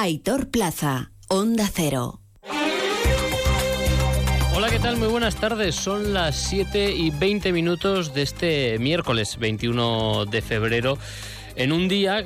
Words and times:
Aitor 0.00 0.48
Plaza, 0.50 1.10
Onda 1.26 1.68
Cero. 1.74 2.20
Hola, 4.54 4.70
¿qué 4.70 4.78
tal? 4.78 4.96
Muy 4.96 5.08
buenas 5.08 5.34
tardes. 5.34 5.74
Son 5.74 6.14
las 6.14 6.36
7 6.36 6.92
y 6.92 7.10
20 7.10 7.52
minutos 7.52 8.14
de 8.14 8.22
este 8.22 8.78
miércoles 8.78 9.38
21 9.40 10.26
de 10.26 10.40
febrero 10.40 10.98
en 11.58 11.72
un 11.72 11.88
día 11.88 12.24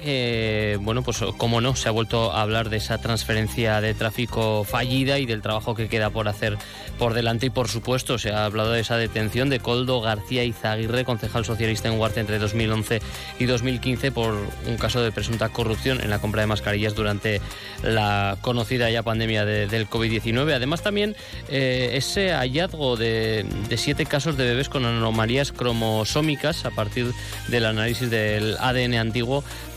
bueno, 0.80 1.02
pues 1.02 1.20
como 1.38 1.60
no, 1.60 1.74
se 1.74 1.88
ha 1.88 1.92
vuelto 1.92 2.32
a 2.32 2.42
hablar 2.42 2.68
de 2.68 2.76
esa 2.76 2.98
transferencia 2.98 3.80
de 3.80 3.94
tráfico 3.94 4.64
fallida 4.64 5.18
y 5.18 5.26
del 5.26 5.40
trabajo 5.40 5.74
que 5.74 5.88
queda 5.88 6.10
por 6.10 6.28
hacer 6.28 6.58
por 6.98 7.14
delante 7.14 7.46
y 7.46 7.50
por 7.50 7.68
supuesto 7.68 8.18
se 8.18 8.30
ha 8.30 8.44
hablado 8.44 8.72
de 8.72 8.80
esa 8.80 8.96
detención 8.96 9.48
de 9.48 9.58
Coldo 9.58 10.02
García 10.02 10.44
Izaguirre, 10.44 11.04
concejal 11.04 11.46
socialista 11.46 11.88
en 11.88 11.98
Huarte 11.98 12.20
entre 12.20 12.38
2011 12.38 13.00
y 13.38 13.46
2015 13.46 14.12
por 14.12 14.34
un 14.66 14.76
caso 14.76 15.02
de 15.02 15.10
presunta 15.12 15.48
corrupción 15.48 16.02
en 16.02 16.10
la 16.10 16.18
compra 16.18 16.42
de 16.42 16.46
mascarillas 16.46 16.94
durante 16.94 17.40
la 17.82 18.36
conocida 18.42 18.90
ya 18.90 19.02
pandemia 19.02 19.44
del 19.46 19.88
COVID-19. 19.88 20.54
Además 20.54 20.82
también 20.82 21.16
eh, 21.48 21.92
ese 21.94 22.32
hallazgo 22.32 22.96
de, 22.96 23.46
de 23.68 23.76
siete 23.78 24.04
casos 24.04 24.36
de 24.36 24.44
bebés 24.44 24.68
con 24.68 24.84
anomalías 24.84 25.52
cromosómicas 25.52 26.66
a 26.66 26.70
partir 26.70 27.12
del 27.48 27.64
análisis 27.64 28.10
del 28.10 28.56
ADN 28.58 28.94
antiguo 28.94 29.21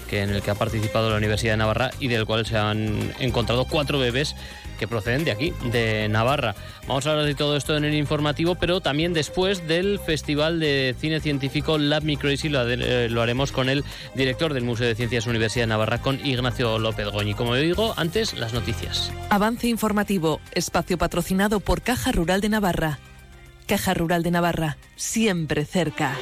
que 0.10 0.22
en 0.22 0.30
el 0.30 0.42
que 0.42 0.52
ha 0.52 0.56
participado 0.56 1.10
la 1.10 1.18
Universidad 1.18 1.54
de 1.54 1.58
Navarra 1.58 1.92
y 2.00 2.08
del 2.08 2.26
cual 2.26 2.46
se 2.46 2.58
han 2.58 3.14
encontrado 3.20 3.66
cuatro 3.66 4.00
bebés 4.00 4.36
que 4.78 4.88
proceden 4.88 5.24
de 5.24 5.32
aquí, 5.32 5.54
de 5.72 6.08
Navarra. 6.10 6.56
Vamos 6.88 7.08
a 7.08 7.12
hablar 7.12 7.26
de 7.26 7.36
todo 7.36 7.56
esto 7.56 7.78
en 7.78 7.86
el 7.86 7.94
informativo, 7.94 8.56
pero 8.56 8.82
también 8.82 9.14
después 9.14 9.68
del 9.68 10.00
Festival 10.00 10.60
de 10.60 10.96
Cine 11.00 11.20
Científico 11.20 11.78
Lab 11.78 12.04
Me 12.04 12.18
Crazy 12.18 12.50
lo, 12.50 12.70
eh, 12.70 13.10
lo, 13.10 13.22
haremos 13.22 13.52
con 13.52 13.70
el 13.70 13.84
director 14.16 14.54
del 14.54 14.64
Museo 14.64 14.88
de 14.88 14.96
Ciencias 14.96 15.28
Universidad 15.28 15.64
de 15.64 15.68
Navarra, 15.68 16.02
con 16.02 16.24
Ignacio 16.26 16.78
López 16.78 17.08
Goñi. 17.08 17.34
Como 17.34 17.56
digo, 17.56 17.94
antes 17.98 18.34
las 18.34 18.54
noticias. 18.54 19.12
Avance 19.30 19.68
informativo, 19.68 20.42
espacio 20.52 20.98
patrocinado 20.98 21.60
por 21.60 21.82
Caja 21.82 22.12
Rural 22.12 22.42
de 22.42 22.50
Navarra. 22.50 23.00
Caja 23.68 23.94
Rural 23.94 24.22
de 24.24 24.32
Navarra, 24.32 24.78
siempre 24.96 25.66
cerca. 25.66 26.16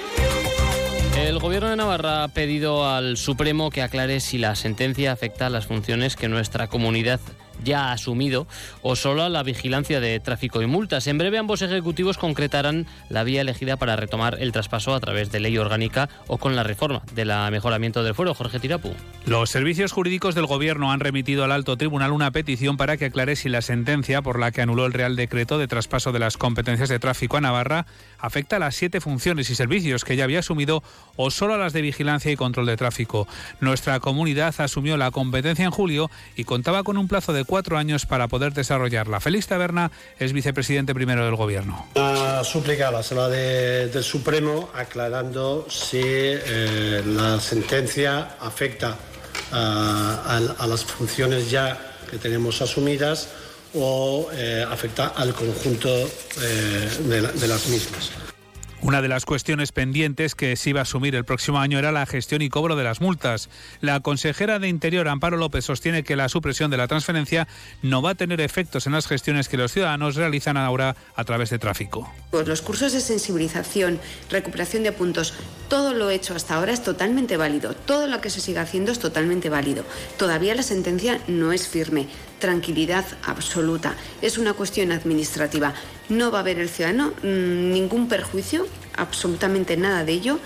El 1.17 1.39
Gobierno 1.39 1.69
de 1.69 1.75
Navarra 1.75 2.23
ha 2.23 2.27
pedido 2.27 2.89
al 2.89 3.17
Supremo 3.17 3.69
que 3.69 3.81
aclare 3.81 4.19
si 4.19 4.37
la 4.37 4.55
sentencia 4.55 5.11
afecta 5.11 5.45
a 5.45 5.49
las 5.49 5.67
funciones 5.67 6.15
que 6.15 6.27
nuestra 6.27 6.67
comunidad 6.67 7.19
ya 7.63 7.91
asumido 7.91 8.47
o 8.81 8.95
solo 8.95 9.23
a 9.23 9.29
la 9.29 9.43
vigilancia 9.43 9.99
de 9.99 10.19
tráfico 10.19 10.61
y 10.61 10.67
multas. 10.67 11.07
En 11.07 11.17
breve 11.17 11.37
ambos 11.37 11.61
ejecutivos 11.61 12.17
concretarán 12.17 12.87
la 13.09 13.23
vía 13.23 13.41
elegida 13.41 13.77
para 13.77 13.95
retomar 13.95 14.37
el 14.39 14.51
traspaso 14.51 14.93
a 14.93 14.99
través 14.99 15.31
de 15.31 15.39
ley 15.39 15.57
orgánica 15.57 16.09
o 16.27 16.37
con 16.37 16.55
la 16.55 16.63
reforma 16.63 17.03
del 17.13 17.31
mejoramiento 17.51 18.03
del 18.03 18.15
fuero. 18.15 18.33
Jorge 18.33 18.59
Tirapu. 18.59 18.93
Los 19.25 19.49
servicios 19.49 19.91
jurídicos 19.91 20.35
del 20.35 20.45
Gobierno 20.45 20.91
han 20.91 20.99
remitido 20.99 21.43
al 21.43 21.51
alto 21.51 21.77
tribunal 21.77 22.11
una 22.11 22.31
petición 22.31 22.77
para 22.77 22.97
que 22.97 23.05
aclare 23.05 23.35
si 23.35 23.49
la 23.49 23.61
sentencia 23.61 24.21
por 24.21 24.39
la 24.39 24.51
que 24.51 24.61
anuló 24.61 24.85
el 24.85 24.93
Real 24.93 25.15
Decreto 25.15 25.57
de 25.57 25.67
traspaso 25.67 26.11
de 26.11 26.19
las 26.19 26.37
competencias 26.37 26.89
de 26.89 26.99
tráfico 26.99 27.37
a 27.37 27.41
Navarra 27.41 27.85
afecta 28.19 28.57
a 28.57 28.59
las 28.59 28.75
siete 28.75 29.01
funciones 29.01 29.49
y 29.49 29.55
servicios 29.55 30.03
que 30.03 30.15
ya 30.15 30.23
había 30.23 30.39
asumido 30.39 30.83
o 31.15 31.31
solo 31.31 31.53
a 31.53 31.57
las 31.57 31.73
de 31.73 31.81
vigilancia 31.81 32.31
y 32.31 32.35
control 32.35 32.65
de 32.65 32.77
tráfico. 32.77 33.27
Nuestra 33.59 33.99
comunidad 33.99 34.53
asumió 34.57 34.97
la 34.97 35.11
competencia 35.11 35.65
en 35.65 35.71
julio 35.71 36.09
y 36.35 36.43
contaba 36.43 36.83
con 36.83 36.97
un 36.97 37.07
plazo 37.07 37.33
de 37.33 37.42
cuatro 37.45 37.77
años 37.77 38.05
para 38.05 38.27
poder 38.27 38.53
desarrollarla. 38.53 39.19
Félix 39.19 39.47
Taberna 39.47 39.91
es 40.19 40.33
vicepresidente 40.33 40.93
primero 40.93 41.25
del 41.25 41.35
Gobierno. 41.35 41.87
La 41.95 42.43
súplica 42.43 42.89
a 42.89 42.91
la 42.91 43.03
sala 43.03 43.29
del 43.29 44.03
Supremo 44.03 44.69
aclarando 44.73 45.67
si 45.69 46.01
eh, 46.03 47.03
la 47.05 47.39
sentencia 47.39 48.35
afecta 48.39 48.97
a, 49.51 50.67
las 50.67 50.83
funciones 50.83 51.49
ya 51.49 51.77
que 52.09 52.17
tenemos 52.17 52.61
asumidas 52.61 53.29
o 53.75 54.29
eh, 54.33 54.65
afecta 54.67 55.07
al 55.07 55.33
conjunto 55.33 55.89
eh, 55.89 56.89
de 56.99 57.47
las 57.47 57.67
mismas. 57.67 58.11
Una 58.83 59.01
de 59.01 59.07
las 59.07 59.23
cuestiones 59.23 59.71
pendientes 59.71 60.35
que 60.35 60.57
se 60.57 60.71
iba 60.71 60.81
a 60.81 60.83
asumir 60.83 61.15
el 61.15 61.23
próximo 61.23 61.57
año 61.57 61.79
era 61.79 61.93
la 61.93 62.05
gestión 62.05 62.41
y 62.41 62.49
cobro 62.49 62.75
de 62.75 62.83
las 62.83 62.99
multas. 62.99 63.49
La 63.79 64.01
consejera 64.01 64.59
de 64.59 64.67
Interior, 64.67 65.07
Amparo 65.07 65.37
López, 65.37 65.63
sostiene 65.63 66.03
que 66.03 66.17
la 66.17 66.27
supresión 66.27 66.69
de 66.69 66.75
la 66.75 66.89
transferencia 66.89 67.47
no 67.81 68.01
va 68.01 68.09
a 68.09 68.15
tener 68.15 68.41
efectos 68.41 68.85
en 68.85 68.91
las 68.91 69.07
gestiones 69.07 69.47
que 69.47 69.55
los 69.55 69.71
ciudadanos 69.71 70.15
realizan 70.15 70.57
ahora 70.57 70.97
a 71.15 71.23
través 71.23 71.49
de 71.49 71.59
tráfico. 71.59 72.11
Pues 72.31 72.45
los 72.45 72.61
cursos 72.61 72.91
de 72.91 72.99
sensibilización, 72.99 74.01
recuperación 74.29 74.83
de 74.83 74.91
puntos, 74.91 75.33
todo 75.69 75.93
lo 75.93 76.09
hecho 76.09 76.35
hasta 76.35 76.55
ahora 76.55 76.73
es 76.73 76.83
totalmente 76.83 77.37
válido. 77.37 77.75
Todo 77.75 78.07
lo 78.07 78.19
que 78.19 78.29
se 78.29 78.41
siga 78.41 78.63
haciendo 78.63 78.91
es 78.91 78.99
totalmente 78.99 79.47
válido. 79.47 79.85
Todavía 80.17 80.55
la 80.55 80.63
sentencia 80.63 81.21
no 81.29 81.53
es 81.53 81.69
firme 81.69 82.09
tranquilidad 82.43 83.05
absoluta. 83.25 83.95
Es 84.21 84.37
una 84.37 84.51
cuestión 84.51 84.91
administrativa. 84.91 85.73
No 86.09 86.29
va 86.29 86.39
a 86.39 86.41
haber 86.41 86.59
el 86.59 86.67
ciudadano 86.67 87.13
mm, 87.23 87.71
ningún 87.71 88.09
perjuicio, 88.09 88.67
absolutamente 88.97 89.77
nada 89.77 90.03
de 90.03 90.11
ello. 90.11 90.39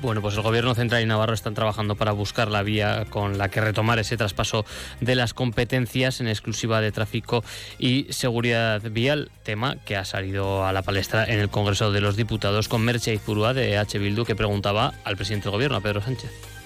Bueno, 0.00 0.22
pues 0.22 0.36
el 0.36 0.42
Gobierno 0.42 0.76
Central 0.76 1.02
y 1.02 1.06
Navarro 1.06 1.34
están 1.34 1.54
trabajando 1.54 1.96
para 1.96 2.12
buscar 2.12 2.48
la 2.52 2.62
vía 2.62 3.04
con 3.10 3.36
la 3.36 3.48
que 3.48 3.60
retomar 3.60 3.98
ese 3.98 4.16
traspaso 4.16 4.64
de 5.00 5.16
las 5.16 5.34
competencias 5.34 6.20
en 6.20 6.28
exclusiva 6.28 6.80
de 6.80 6.92
tráfico 6.92 7.42
y 7.80 8.06
seguridad 8.10 8.80
vial, 8.82 9.32
tema 9.42 9.74
que 9.84 9.96
ha 9.96 10.04
salido 10.04 10.64
a 10.64 10.72
la 10.72 10.82
palestra 10.82 11.24
en 11.24 11.40
el 11.40 11.48
Congreso 11.48 11.90
de 11.90 12.00
los 12.00 12.14
Diputados 12.14 12.68
con 12.68 12.82
Merche 12.82 13.12
Izpurúa 13.12 13.54
de 13.54 13.76
H. 13.76 13.98
Bildu 13.98 14.24
que 14.24 14.36
preguntaba 14.36 14.94
al 15.02 15.16
presidente 15.16 15.46
del 15.46 15.52
Gobierno, 15.52 15.78
a 15.78 15.80
Pedro 15.80 16.00
Sánchez. 16.00 16.59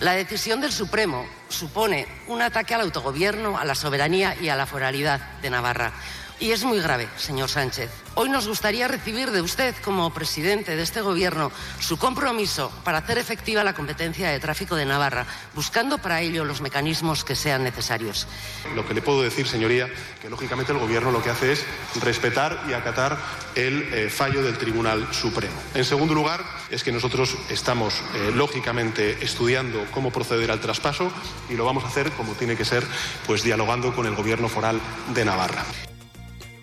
La 0.00 0.12
decisión 0.12 0.62
del 0.62 0.72
Supremo 0.72 1.26
supone 1.50 2.08
un 2.26 2.40
ataque 2.40 2.74
al 2.74 2.80
autogobierno, 2.80 3.58
a 3.58 3.66
la 3.66 3.74
soberanía 3.74 4.34
y 4.40 4.48
a 4.48 4.56
la 4.56 4.64
foralidad 4.64 5.20
de 5.42 5.50
Navarra. 5.50 5.92
Y 6.40 6.52
es 6.52 6.64
muy 6.64 6.80
grave, 6.80 7.06
señor 7.18 7.50
Sánchez. 7.50 7.90
Hoy 8.14 8.30
nos 8.30 8.48
gustaría 8.48 8.88
recibir 8.88 9.30
de 9.30 9.42
usted, 9.42 9.74
como 9.84 10.08
presidente 10.14 10.74
de 10.74 10.82
este 10.82 11.02
Gobierno, 11.02 11.52
su 11.80 11.98
compromiso 11.98 12.72
para 12.82 12.98
hacer 12.98 13.18
efectiva 13.18 13.62
la 13.62 13.74
competencia 13.74 14.30
de 14.30 14.40
tráfico 14.40 14.74
de 14.74 14.86
Navarra, 14.86 15.26
buscando 15.54 15.98
para 15.98 16.22
ello 16.22 16.46
los 16.46 16.62
mecanismos 16.62 17.22
que 17.22 17.36
sean 17.36 17.62
necesarios. 17.62 18.26
Lo 18.74 18.88
que 18.88 18.94
le 18.94 19.02
puedo 19.02 19.20
decir, 19.20 19.46
señoría, 19.46 19.86
que 20.22 20.30
lógicamente 20.30 20.72
el 20.72 20.78
Gobierno 20.78 21.10
lo 21.10 21.22
que 21.22 21.28
hace 21.28 21.52
es 21.52 21.66
respetar 22.00 22.64
y 22.70 22.72
acatar 22.72 23.18
el 23.54 23.92
eh, 23.92 24.08
fallo 24.08 24.42
del 24.42 24.56
Tribunal 24.56 25.12
Supremo. 25.12 25.60
En 25.74 25.84
segundo 25.84 26.14
lugar, 26.14 26.42
es 26.70 26.82
que 26.82 26.92
nosotros 26.92 27.36
estamos, 27.50 27.94
eh, 28.14 28.32
lógicamente, 28.34 29.18
estudiando 29.22 29.84
cómo 29.92 30.10
proceder 30.10 30.50
al 30.50 30.60
traspaso 30.60 31.10
y 31.48 31.54
lo 31.54 31.64
vamos 31.64 31.84
a 31.84 31.88
hacer, 31.88 32.10
como 32.12 32.34
tiene 32.34 32.56
que 32.56 32.64
ser, 32.64 32.84
pues 33.26 33.42
dialogando 33.42 33.94
con 33.94 34.06
el 34.06 34.14
Gobierno 34.14 34.48
foral 34.48 34.80
de 35.14 35.24
Navarra. 35.24 35.64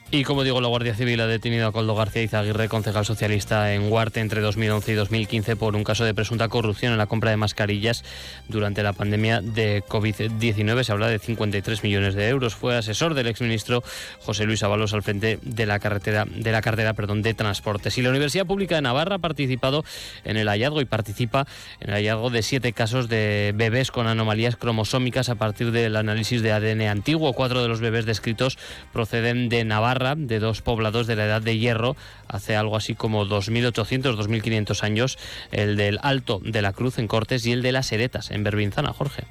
Y 0.10 0.24
como 0.24 0.46
digo, 0.46 0.62
la 0.62 0.70
Guardia 0.70 0.96
Civil 0.96 1.20
ha 1.20 1.28
detenido 1.28 1.68
a 1.68 1.74
Coldo 1.74 1.94
García 1.94 2.24
Izaguirre, 2.24 2.70
concejal 2.70 3.04
socialista 3.04 3.74
en 3.74 3.92
Huarte 3.92 4.22
entre 4.22 4.40
2011 4.40 4.94
y 4.94 4.96
2015 4.96 5.58
por 5.58 5.76
un 5.76 5.84
caso 5.84 6.06
de 6.06 6.14
presunta 6.14 6.48
corrupción 6.48 6.94
en 6.94 6.98
la 6.98 7.08
compra 7.08 7.32
de 7.32 7.36
mascarillas 7.36 8.06
durante 8.48 8.84
la 8.84 8.94
pandemia 8.94 9.42
de 9.42 9.84
COVID-19. 9.84 10.86
Se 10.86 10.94
habla 10.94 11.10
de 11.10 11.20
53 11.20 11.84
millones 11.84 12.16
de 12.16 12.30
euros. 12.30 12.56
Fue 12.56 12.78
asesor 12.78 13.16
del 13.16 13.28
exministro 13.28 13.84
José 14.22 14.46
Luis 14.46 14.64
Avalos 14.64 14.94
al 14.94 15.04
frente 15.04 15.40
de 15.42 15.66
la 15.66 15.78
carretera 15.80 16.24
de 16.26 16.54
la 16.54 16.62
cartera, 16.62 16.94
perdón, 16.94 17.22
de 17.22 17.34
transportes. 17.34 17.98
Y 17.98 18.02
la 18.02 18.10
Universidad 18.10 18.46
Pública 18.46 18.76
de 18.76 18.84
Navarra 18.84 19.16
ha 19.16 19.20
participado 19.20 19.84
en 20.24 20.38
el 20.38 20.48
hallazgo 20.48 20.80
y 20.80 20.86
participa 20.86 21.46
en 21.82 21.90
el 21.90 21.96
hallazgo 21.96 22.30
de 22.30 22.44
siete 22.44 22.72
casos 22.72 23.10
de 23.10 23.52
bebés 23.54 23.92
con 23.92 24.08
anomalías 24.08 24.56
cromosómicas 24.56 25.28
a 25.28 25.36
partir 25.36 25.72
del 25.72 25.98
análisis 25.98 26.42
de 26.42 26.54
ADN 26.54 26.84
antiguo. 26.84 27.34
Cuatro 27.34 27.62
de 27.62 27.68
los 27.68 27.82
bebés 27.82 28.06
descritos 28.06 28.58
proceden 28.94 29.50
de 29.50 29.66
Navarra 29.66 29.97
de 29.98 30.40
dos 30.40 30.62
poblados 30.62 31.08
de 31.08 31.16
la 31.16 31.26
Edad 31.26 31.42
de 31.42 31.58
Hierro, 31.58 31.96
hace 32.28 32.56
algo 32.56 32.78
así 32.78 32.96
como 32.96 33.26
2.800, 33.26 34.16
2.500 34.16 34.84
años, 34.84 35.18
el 35.52 35.76
del 35.76 36.00
Alto 36.02 36.40
de 36.44 36.62
la 36.62 36.74
Cruz 36.74 37.00
en 37.00 37.08
Cortes 37.08 37.46
y 37.46 37.52
el 37.52 37.62
de 37.62 37.72
las 37.72 37.92
Heretas 37.92 38.32
en 38.32 38.44
Berbinzana, 38.44 38.94
Jorge. 38.94 39.26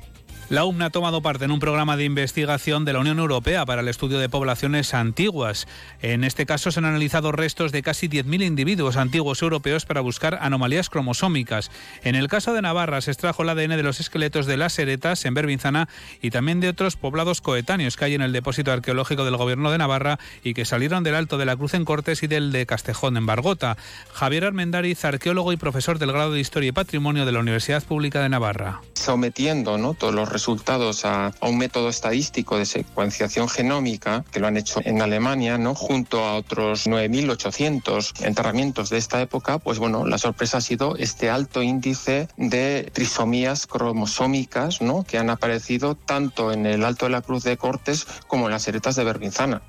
La 0.49 0.65
UMNA 0.65 0.87
ha 0.87 0.91
tomado 0.91 1.23
parte 1.23 1.45
en 1.45 1.51
un 1.51 1.59
programa 1.59 1.97
de 1.97 2.05
investigación 2.05 2.85
de 2.85 2.93
la 2.93 3.01
Unión 3.01 3.19
Europea 3.19 3.67
para 3.67 3.81
el 3.81 3.89
estudio 3.89 4.21
de 4.21 4.29
poblaciones 4.29 4.95
antiguas. 4.95 5.67
En 6.03 6.23
este 6.23 6.47
caso 6.47 6.71
se 6.71 6.79
han 6.79 6.85
analizado 6.85 7.33
restos 7.33 7.73
de 7.73 7.83
casi 7.83 8.09
10.000 8.09 8.45
individuos 8.45 8.97
antiguos 8.97 9.43
europeos 9.43 9.87
para 9.87 10.03
buscar 10.03 10.39
anomalías 10.41 10.89
cromosómicas. 10.89 11.73
En 12.05 12.15
el 12.15 12.29
caso 12.29 12.55
de 12.55 12.63
Navarra 12.63 13.01
se 13.01 13.11
extrajo 13.11 13.43
el 13.43 13.49
ADN 13.49 13.71
de 13.71 13.83
los 13.83 13.99
esqueletos 13.99 14.47
de 14.47 14.57
las 14.57 14.79
Heretas 14.79 15.25
en 15.25 15.35
Berbinzana 15.35 15.89
y 16.23 16.31
también 16.31 16.61
de 16.61 16.69
otros 16.69 16.95
poblados 16.95 17.41
coetáneos 17.41 17.97
que 17.97 18.05
hay 18.05 18.15
en 18.15 18.23
el 18.23 18.33
depósito 18.33 18.71
arqueológico 18.71 19.25
del 19.25 19.37
Gobierno 19.37 19.73
de 19.73 19.79
Navarra 19.79 20.21
y 20.45 20.55
que 20.55 20.65
salieron 20.65 21.03
del 21.03 21.17
Alto 21.17 21.39
de 21.39 21.47
la 21.47 21.57
Cruz 21.57 21.75
en 21.75 21.85
Cortes 21.85 22.23
y 22.23 22.29
del 22.29 22.53
de 22.53 22.67
Castejón 22.67 23.17
en 23.17 23.27
Bargota. 23.27 23.77
Javier 24.13 24.45
Armendariz, 24.45 25.05
arqueólogo 25.05 25.53
y 25.53 25.57
profesor 25.57 25.99
del 25.99 26.13
grado 26.13 26.31
de 26.31 26.39
Historia 26.39 26.69
y 26.69 26.73
Patrimonio 26.73 27.27
de 27.27 27.33
la 27.33 27.41
Universidad 27.41 27.83
Pública 27.83 28.23
de 28.23 28.29
Navarra. 28.29 28.81
Sometiendo 28.95 29.77
¿no? 29.77 29.95
todos 29.95 30.15
los 30.15 30.36
resultados 30.37 31.07
a, 31.07 31.33
un 31.41 31.57
método 31.57 31.89
estadístico 31.89 32.59
de 32.59 32.67
secuenciación 32.67 33.49
genómica, 33.49 34.23
que 34.31 34.39
lo 34.39 34.47
han 34.47 34.59
hecho 34.59 34.81
en 34.85 35.01
Alemania, 35.01 35.57
¿no? 35.57 35.75
junto 35.75 36.23
a 36.23 36.35
otros 36.35 36.87
9.800 36.87 38.23
enterramientos 38.23 38.91
de 38.91 38.99
esta 38.99 39.23
época, 39.23 39.59
pues 39.59 39.79
bueno, 39.79 40.05
la 40.05 40.19
sorpresa 40.19 40.59
ha 40.59 40.61
sido 40.61 40.95
este 40.97 41.31
alto 41.31 41.63
índice 41.63 42.29
de 42.37 42.91
trisomías 42.93 43.67
cromosómicas 43.67 44.83
¿no? 44.83 45.05
que 45.05 45.17
han 45.17 45.31
aparecido 45.31 45.95
tanto 45.95 46.53
en 46.53 46.67
el 46.67 46.85
Alto 46.85 47.07
de 47.07 47.13
la 47.13 47.23
Cruz 47.23 47.43
de 47.43 47.57
Cortes 47.57 48.07
como 48.27 48.45
en 48.47 48.53
las 48.53 48.69
heretas 48.69 48.95
de 48.97 49.05
Berbinzana. 49.05 49.63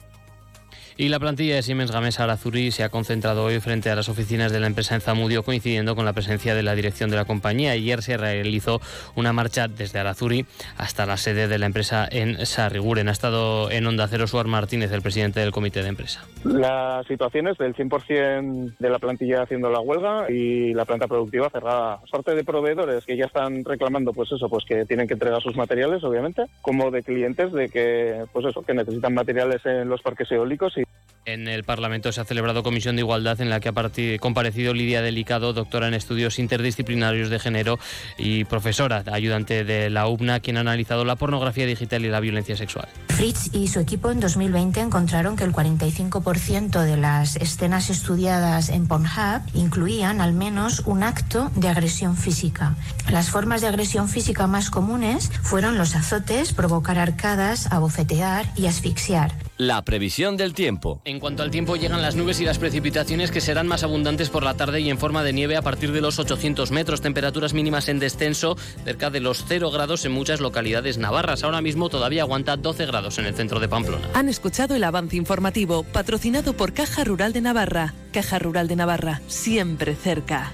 Y 0.99 1.09
la 1.09 1.19
plantilla 1.19 1.53
de 1.53 1.61
Siemens 1.61 1.91
Gamesa 1.91 2.23
Arazuri 2.23 2.71
se 2.71 2.83
ha 2.83 2.89
concentrado 2.89 3.44
hoy 3.44 3.59
frente 3.59 3.91
a 3.91 3.95
las 3.95 4.09
oficinas 4.09 4.51
de 4.51 4.59
la 4.59 4.65
empresa 4.65 4.95
en 4.95 5.01
Zamudio, 5.01 5.44
coincidiendo 5.44 5.95
con 5.95 6.05
la 6.05 6.13
presencia 6.13 6.55
de 6.55 6.63
la 6.63 6.73
dirección 6.73 7.11
de 7.11 7.17
la 7.17 7.25
compañía. 7.25 7.73
Ayer 7.73 8.01
se 8.01 8.17
realizó 8.17 8.81
una 9.13 9.31
marcha 9.31 9.67
desde 9.67 9.99
Arazuri 9.99 10.47
hasta 10.75 11.05
la 11.05 11.17
sede 11.17 11.47
de 11.47 11.59
la 11.59 11.67
empresa 11.67 12.07
en 12.09 12.44
Sarriguren. 12.47 13.09
Ha 13.09 13.11
estado 13.11 13.69
en 13.69 13.85
Onda 13.85 14.07
Cero 14.07 14.25
Suar 14.25 14.47
Martínez, 14.47 14.91
el 14.91 15.03
presidente 15.03 15.39
del 15.39 15.51
comité 15.51 15.83
de 15.83 15.89
empresa. 15.89 16.25
La 16.44 17.03
situación 17.07 17.47
es 17.47 17.59
del 17.59 17.75
100% 17.75 18.77
de 18.79 18.89
la 18.89 18.97
plantilla 18.97 19.44
haciendo 19.44 19.69
la 19.69 19.81
huelga 19.81 20.31
y 20.31 20.73
la 20.73 20.85
planta 20.85 21.07
productiva 21.07 21.51
cerrada. 21.51 21.99
Sorte 22.09 22.33
de 22.33 22.44
proveedores 22.44 23.05
que 23.05 23.15
ya 23.15 23.25
están 23.25 23.63
reclamando, 23.63 24.13
pues 24.13 24.31
eso, 24.31 24.49
pues 24.49 24.65
que 24.65 24.85
tienen 24.85 25.07
que 25.07 25.13
entregar 25.13 25.44
sus 25.44 25.55
materiales, 25.55 26.03
obviamente, 26.03 26.45
como 26.63 26.89
de 26.89 27.03
clientes 27.03 27.53
de 27.53 27.69
que, 27.69 28.25
pues 28.33 28.47
eso, 28.47 28.63
que 28.63 28.73
necesitan 28.73 29.13
materiales 29.13 29.63
en 29.63 29.88
los 29.89 30.01
parques 30.01 30.31
eólicos 30.31 30.75
y 30.75 30.87
en 31.28 31.48
el 31.48 31.63
Parlamento 31.63 32.12
se 32.12 32.22
ha 32.22 32.25
celebrado 32.25 32.63
Comisión 32.63 32.95
de 32.95 33.01
Igualdad 33.01 33.39
en 33.42 33.50
la 33.50 33.60
que 33.60 33.69
ha 33.69 34.19
comparecido 34.19 34.74
Lidia 34.74 35.01
Delicado, 35.01 35.54
doctora 35.54 35.88
en 35.88 35.94
estudios 35.94 36.39
interdisciplinarios 36.39 37.30
de 37.30 37.38
género 37.38 37.78
y 38.18 38.45
profesora 38.45 39.04
ayudante 39.12 39.66
de 39.66 39.89
la 39.89 40.07
UBNA, 40.07 40.39
quien 40.39 40.57
ha 40.57 40.62
analizado 40.62 41.04
la 41.04 41.18
pornografía 41.18 41.66
digital 41.66 42.06
y 42.06 42.10
la 42.10 42.22
violencia 42.22 42.56
sexual. 42.56 42.88
Fritz 43.10 43.54
y 43.54 43.68
su 43.68 43.80
equipo 43.81 44.10
en 44.10 44.22
2020 44.22 44.80
encontraron 44.80 45.36
que 45.36 45.44
el 45.44 45.51
45% 45.51 46.81
de 46.81 46.98
las 46.98 47.36
escenas 47.36 47.90
estudiadas 47.90 48.69
en 48.69 48.88
Pornhub 48.88 49.42
incluían 49.54 50.22
al 50.22 50.33
menos 50.33 50.83
un 50.86 51.04
acto 51.04 51.51
de 51.56 51.68
agresión 51.68 52.16
física. 52.16 52.75
Las 53.12 53.30
formas 53.30 53.60
de 53.60 53.68
agresión 53.68 54.07
física 54.07 54.48
más 54.48 54.69
comunes 54.69 55.30
fueron 55.44 55.78
los 55.78 55.95
azotes, 55.95 56.54
provocar 56.54 56.98
arcadas, 57.00 57.69
abofetear 57.72 58.45
y 58.56 58.68
asfixiar. 58.68 59.33
La 59.57 59.83
previsión 59.83 60.38
del 60.38 60.54
tiempo. 60.54 61.01
En 61.04 61.19
cuanto 61.19 61.42
al 61.42 61.50
tiempo, 61.50 61.75
llegan 61.75 62.04
las 62.04 62.15
nubes 62.15 62.39
y 62.39 62.45
las 62.45 62.59
precipitaciones 62.59 63.31
que 63.31 63.42
serán 63.42 63.68
más 63.68 63.81
abundantes 63.81 64.30
por 64.30 64.44
la 64.44 64.54
tarde 64.54 64.81
y 64.81 64.89
en 64.92 65.00
forma 65.00 65.24
de 65.24 65.33
nieve 65.33 65.57
a 65.57 65.63
partir 65.63 65.92
de 65.92 66.00
los 66.00 66.19
800 66.19 66.69
metros. 66.69 67.01
Temperaturas 67.01 67.56
mínimas 67.56 67.89
en 67.89 67.98
descenso, 67.98 68.56
cerca 68.83 69.09
de 69.09 69.19
los 69.19 69.45
0 69.48 69.71
grados 69.71 70.06
en 70.06 70.12
muchas 70.12 70.42
localidades 70.42 71.00
navarras. 71.00 71.44
Ahora 71.44 71.62
mismo 71.62 71.89
todavía 71.89 72.21
aguanta 72.21 72.56
12 72.56 72.86
grados 72.86 73.18
en 73.18 73.25
el 73.25 73.33
centro 73.33 73.59
de 73.59 73.68
Pamplona. 73.68 74.07
Han 74.13 74.30
escuchado 74.30 74.75
el 74.75 74.83
avance 74.83 75.15
informativo, 75.15 75.81
patrocinado 75.81 76.54
por 76.54 76.74
Caja 76.74 77.04
Rural 77.04 77.33
de 77.33 77.42
Navarra. 77.42 77.95
Caja 78.13 78.38
Rural 78.38 78.68
de 78.68 78.75
Navarra, 78.75 79.21
siempre 79.27 79.95
cerca. 79.95 80.54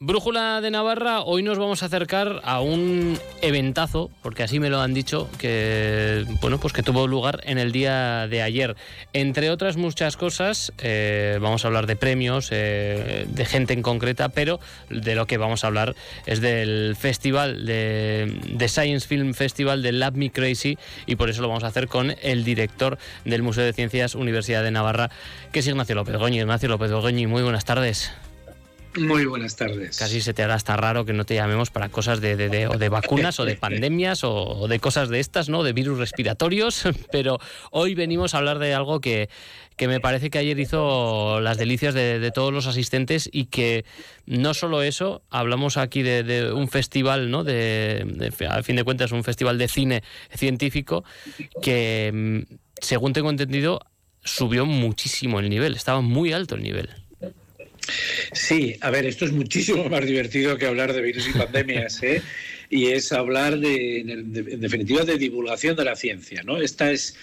Brújula 0.00 0.60
de 0.60 0.70
Navarra, 0.70 1.22
hoy 1.22 1.42
nos 1.42 1.58
vamos 1.58 1.82
a 1.82 1.86
acercar 1.86 2.40
a 2.44 2.60
un 2.60 3.18
eventazo, 3.42 4.12
porque 4.22 4.44
así 4.44 4.60
me 4.60 4.70
lo 4.70 4.80
han 4.80 4.94
dicho, 4.94 5.28
que 5.38 6.24
bueno, 6.40 6.60
pues 6.60 6.72
que 6.72 6.84
tuvo 6.84 7.08
lugar 7.08 7.40
en 7.42 7.58
el 7.58 7.72
día 7.72 8.28
de 8.28 8.40
ayer. 8.42 8.76
Entre 9.12 9.50
otras 9.50 9.76
muchas 9.76 10.16
cosas, 10.16 10.72
eh, 10.78 11.40
vamos 11.40 11.64
a 11.64 11.66
hablar 11.66 11.88
de 11.88 11.96
premios, 11.96 12.50
eh, 12.52 13.26
de 13.28 13.44
gente 13.44 13.72
en 13.72 13.82
concreta, 13.82 14.28
pero 14.28 14.60
de 14.88 15.16
lo 15.16 15.26
que 15.26 15.36
vamos 15.36 15.64
a 15.64 15.66
hablar 15.66 15.96
es 16.26 16.40
del 16.40 16.94
festival 16.94 17.66
de, 17.66 18.38
de, 18.52 18.68
Science 18.68 19.08
Film 19.08 19.34
Festival 19.34 19.82
de 19.82 19.90
Lab 19.90 20.14
Me 20.14 20.30
Crazy, 20.30 20.78
y 21.06 21.16
por 21.16 21.28
eso 21.28 21.42
lo 21.42 21.48
vamos 21.48 21.64
a 21.64 21.68
hacer 21.68 21.88
con 21.88 22.14
el 22.22 22.44
director 22.44 22.98
del 23.24 23.42
Museo 23.42 23.64
de 23.64 23.72
Ciencias 23.72 24.14
Universidad 24.14 24.62
de 24.62 24.70
Navarra, 24.70 25.10
que 25.50 25.58
es 25.58 25.66
Ignacio 25.66 25.96
López 25.96 26.14
Goñi. 26.18 26.38
Ignacio 26.38 26.68
López 26.68 26.92
Goñi, 26.92 27.26
muy 27.26 27.42
buenas 27.42 27.64
tardes. 27.64 28.12
Muy 28.96 29.26
buenas 29.26 29.56
tardes. 29.56 29.98
Casi 29.98 30.20
se 30.20 30.34
te 30.34 30.42
hará 30.42 30.54
hasta 30.54 30.76
raro 30.76 31.04
que 31.04 31.12
no 31.12 31.24
te 31.24 31.34
llamemos 31.34 31.70
para 31.70 31.88
cosas 31.88 32.20
de, 32.20 32.36
de, 32.36 32.66
o 32.66 32.78
de 32.78 32.88
vacunas 32.88 33.38
o 33.38 33.44
de 33.44 33.54
pandemias 33.56 34.24
o, 34.24 34.66
de 34.68 34.80
cosas 34.80 35.08
de 35.08 35.20
estas, 35.20 35.48
¿no? 35.48 35.62
De 35.62 35.72
virus 35.72 35.98
respiratorios. 35.98 36.84
Pero 37.12 37.38
hoy 37.70 37.94
venimos 37.94 38.34
a 38.34 38.38
hablar 38.38 38.58
de 38.58 38.74
algo 38.74 39.00
que, 39.00 39.28
que 39.76 39.88
me 39.88 40.00
parece 40.00 40.30
que 40.30 40.38
ayer 40.38 40.58
hizo 40.58 41.40
las 41.40 41.58
delicias 41.58 41.94
de, 41.94 42.30
todos 42.34 42.52
los 42.52 42.66
asistentes 42.66 43.28
y 43.32 43.46
que 43.46 43.84
no 44.26 44.54
solo 44.54 44.82
eso, 44.82 45.22
hablamos 45.30 45.76
aquí 45.76 46.02
de, 46.02 46.52
un 46.52 46.68
festival, 46.68 47.30
¿no? 47.30 47.44
De, 47.44 48.32
a 48.48 48.62
fin 48.62 48.76
de 48.76 48.84
cuentas, 48.84 49.12
un 49.12 49.24
festival 49.24 49.58
de 49.58 49.68
cine 49.68 50.02
científico 50.34 51.04
que, 51.62 52.10
mm, 52.12 52.54
según 52.80 53.12
tengo 53.12 53.30
entendido, 53.30 53.80
subió 54.24 54.66
muchísimo 54.66 55.40
el 55.40 55.48
nivel, 55.48 55.74
estaba 55.74 56.00
muy 56.00 56.32
alto 56.32 56.54
el 56.54 56.62
nivel. 56.62 56.90
Sí, 58.32 58.76
a 58.80 58.90
ver, 58.90 59.06
esto 59.06 59.24
es 59.24 59.32
muchísimo 59.32 59.88
más 59.88 60.04
divertido 60.04 60.56
que 60.58 60.66
hablar 60.66 60.92
de 60.92 61.02
virus 61.02 61.28
y 61.28 61.38
pandemias, 61.38 62.02
¿eh? 62.02 62.22
y 62.70 62.88
es 62.88 63.12
hablar 63.12 63.58
de, 63.58 64.00
en 64.00 64.60
definitiva, 64.60 65.04
de 65.04 65.16
divulgación 65.16 65.74
de 65.76 65.84
la 65.84 65.96
ciencia, 65.96 66.42
¿no? 66.42 66.58
Esta 66.58 66.90
es, 66.90 67.16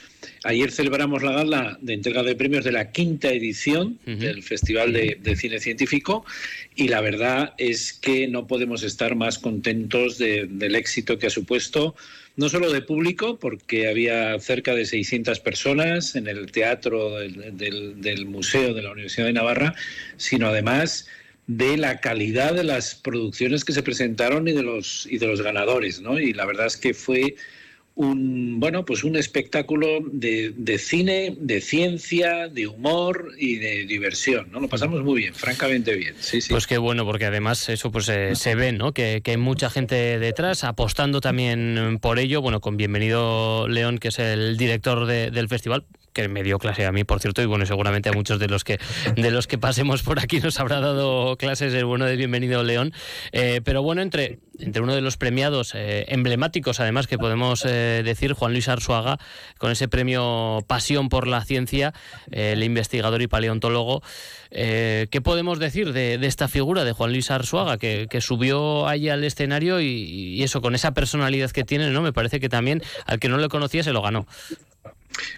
ayer 0.43 0.71
celebramos 0.71 1.21
la 1.21 1.33
gala 1.33 1.77
de 1.81 1.93
entrega 1.93 2.23
de 2.23 2.35
premios 2.35 2.65
de 2.65 2.71
la 2.71 2.91
quinta 2.91 3.31
edición 3.31 3.99
del 4.05 4.41
Festival 4.41 4.91
de, 4.91 5.35
Cine 5.35 5.59
Científico 5.59 6.25
y 6.75 6.87
la 6.87 7.01
verdad 7.01 7.53
es 7.57 7.93
que 7.93 8.27
no 8.27 8.47
podemos 8.47 8.81
estar 8.81 9.15
más 9.15 9.37
contentos 9.37 10.17
del 10.17 10.75
éxito 10.75 11.19
que 11.19 11.27
ha 11.27 11.31
supuesto 11.31 11.95
no 12.37 12.49
solo 12.49 12.71
de 12.71 12.81
público, 12.81 13.39
porque 13.39 13.87
había 13.87 14.37
cerca 14.39 14.73
de 14.73 14.85
600 14.85 15.39
personas 15.39 16.15
en 16.15 16.27
el 16.27 16.51
teatro 16.51 17.17
del, 17.17 18.25
Museo 18.25 18.73
de 18.73 18.81
la 18.81 18.91
Universidad 18.91 19.27
de 19.27 19.33
Navarra, 19.33 19.75
sino 20.17 20.47
además 20.47 21.07
de 21.47 21.77
la 21.77 22.01
calidad 22.01 22.53
de 22.53 22.63
las 22.63 22.95
producciones 22.95 23.63
que 23.63 23.73
se 23.73 23.83
presentaron 23.83 24.47
y 24.47 24.51
de 24.51 24.63
los 24.63 25.07
y 25.09 25.19
de 25.19 25.27
los 25.27 25.41
ganadores, 25.41 26.01
¿no? 26.01 26.19
Y 26.19 26.33
la 26.33 26.45
verdad 26.45 26.65
es 26.65 26.75
que 26.75 26.93
fue 26.93 27.35
un 27.95 28.59
bueno 28.59 28.83
pues 28.83 29.03
un 29.03 29.15
espectáculo 29.15 29.99
de, 30.11 30.53
de, 30.55 30.77
cine, 30.77 31.35
de 31.39 31.61
ciencia, 31.61 32.49
de 32.49 32.67
humor 32.67 33.31
y 33.37 33.55
de 33.55 33.85
diversión, 33.85 34.51
¿no? 34.51 34.59
Lo 34.59 34.67
pasamos 34.67 35.03
muy 35.03 35.21
bien, 35.21 35.33
francamente 35.33 35.95
bien. 35.95 36.13
Sí, 36.19 36.41
sí. 36.41 36.49
Pues 36.49 36.67
qué 36.67 36.77
bueno, 36.77 37.05
porque 37.05 37.25
además 37.25 37.69
eso 37.69 37.91
pues 37.91 38.09
eh, 38.09 38.35
se 38.35 38.55
ve, 38.55 38.73
¿no? 38.73 38.93
Que, 38.93 39.21
que, 39.23 39.31
hay 39.31 39.37
mucha 39.37 39.69
gente 39.69 40.19
detrás 40.19 40.63
apostando 40.63 41.21
también 41.21 41.99
por 42.01 42.19
ello. 42.19 42.41
Bueno, 42.41 42.59
con 42.59 42.75
bienvenido 42.75 43.67
León, 43.67 43.97
que 43.97 44.09
es 44.09 44.19
el 44.19 44.57
director 44.57 45.05
del 45.05 45.47
festival 45.47 45.85
que 46.15 46.29
me 46.29 46.43
dio 46.43 46.57
clase 46.57 46.85
a 46.85 46.91
mí, 46.93 47.03
por 47.03 47.19
cierto, 47.19 47.41
y 47.41 47.45
bueno, 47.45 47.65
seguramente 47.65 48.07
a 48.07 48.13
muchos 48.13 48.39
de 48.39 48.47
los 48.47 48.63
que 48.63 48.79
de 49.15 49.31
los 49.31 49.47
que 49.47 49.57
pasemos 49.57 50.01
por 50.01 50.19
aquí 50.19 50.39
nos 50.39 50.59
habrá 50.59 50.79
dado 50.79 51.35
clases 51.35 51.73
el 51.73 51.83
bueno 51.83 52.05
de 52.05 52.15
Bienvenido 52.15 52.63
León. 52.63 52.93
Eh, 53.33 53.59
pero 53.63 53.83
bueno, 53.83 54.01
entre, 54.01 54.39
entre 54.57 54.81
uno 54.81 54.95
de 54.95 55.01
los 55.01 55.17
premiados 55.17 55.73
eh, 55.75 56.05
emblemáticos, 56.07 56.79
además, 56.79 57.07
que 57.07 57.17
podemos 57.17 57.65
eh, 57.65 58.01
decir, 58.05 58.31
Juan 58.31 58.53
Luis 58.53 58.69
Arzuaga, 58.69 59.17
con 59.57 59.71
ese 59.71 59.89
premio 59.89 60.63
Pasión 60.67 61.09
por 61.09 61.27
la 61.27 61.43
Ciencia, 61.43 61.93
el 62.31 62.63
investigador 62.63 63.21
y 63.21 63.27
paleontólogo. 63.27 64.01
¿Qué 64.51 65.21
podemos 65.21 65.59
decir 65.59 65.91
de, 65.91 66.13
esta 66.21 66.47
figura 66.47 66.85
de 66.85 66.93
Juan 66.93 67.11
Luis 67.11 67.29
Arzuaga, 67.29 67.77
que, 67.77 68.07
subió 68.21 68.87
ahí 68.87 69.09
al 69.09 69.25
escenario 69.25 69.81
y, 69.81 69.87
y, 69.87 70.43
eso, 70.43 70.61
con 70.61 70.75
esa 70.75 70.93
personalidad 70.93 71.51
que 71.51 71.65
tiene, 71.65 71.89
¿no? 71.89 72.01
Me 72.01 72.13
parece 72.13 72.39
que 72.39 72.47
también 72.47 72.81
al 73.05 73.19
que 73.19 73.27
no 73.27 73.37
le 73.37 73.49
conocía 73.49 73.83
se 73.83 73.91
lo 73.91 74.01
ganó. 74.01 74.25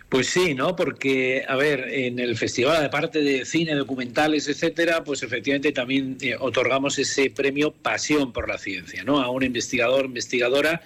Pues 0.10 0.28
sí, 0.28 0.56
¿no? 0.56 0.76
Porque, 0.76 1.44
a 1.48 1.56
ver, 1.56 1.90
en 1.90 2.20
el 2.20 2.38
festival, 2.38 2.86
aparte 2.86 3.22
de 3.22 3.46
cine, 3.46 3.76
documentales, 3.76 4.48
etcétera, 4.48 5.04
pues 5.04 5.24
efectivamente 5.24 5.72
también 5.72 6.18
eh, 6.22 6.36
otorgamos 6.40 6.98
ese 6.98 7.30
premio 7.30 7.72
Pasión 7.72 8.32
por 8.32 8.48
la 8.48 8.58
Ciencia, 8.58 9.04
¿no? 9.04 9.22
A 9.22 9.30
un 9.30 9.44
investigador, 9.44 10.06
investigadora 10.06 10.82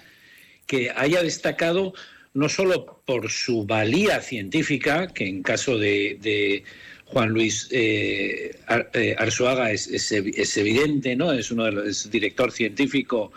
que 0.66 0.90
haya 0.94 1.22
destacado 1.22 1.94
no 2.34 2.48
solo 2.48 3.02
por 3.04 3.30
su 3.30 3.64
valía 3.64 4.20
científica, 4.20 5.08
que 5.08 5.28
en 5.28 5.42
caso 5.42 5.78
de, 5.78 6.64
Juan 7.04 7.28
Luis 7.28 7.68
eh, 7.70 8.56
eh, 8.94 9.14
Arzuaga 9.18 9.70
es, 9.70 9.86
es, 9.88 10.56
evidente, 10.56 11.14
¿no? 11.14 11.32
Es 11.32 11.50
uno 11.50 11.64
de 11.64 11.72
los 11.72 12.10
director 12.10 12.50
científico 12.50 13.32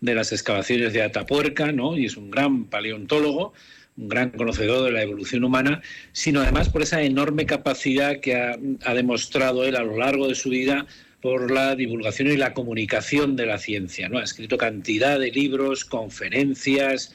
de 0.00 0.14
las 0.16 0.32
excavaciones 0.32 0.92
de 0.92 1.02
Atapuerca, 1.02 1.70
¿no? 1.70 1.96
Y 1.96 2.06
es 2.06 2.16
un 2.16 2.30
gran 2.30 2.64
paleontólogo 2.64 3.52
un 4.00 4.08
gran 4.08 4.30
conocedor 4.30 4.84
de 4.84 4.92
la 4.92 5.02
evolución 5.02 5.44
humana, 5.44 5.82
sino 6.12 6.40
además 6.40 6.70
por 6.70 6.82
esa 6.82 7.02
enorme 7.02 7.46
capacidad 7.46 8.20
que 8.20 8.34
ha, 8.34 8.94
demostrado 8.94 9.64
él 9.64 9.76
a 9.76 9.84
lo 9.84 9.98
largo 9.98 10.26
de 10.26 10.34
su 10.34 10.48
vida 10.48 10.86
por 11.20 11.50
la 11.50 11.76
divulgación 11.76 12.28
y 12.28 12.36
la 12.36 12.54
comunicación 12.54 13.36
de 13.36 13.46
la 13.46 13.58
ciencia. 13.58 14.08
¿no? 14.08 14.18
Ha 14.18 14.24
escrito 14.24 14.56
cantidad 14.56 15.18
de 15.20 15.30
libros, 15.30 15.84
conferencias, 15.84 17.12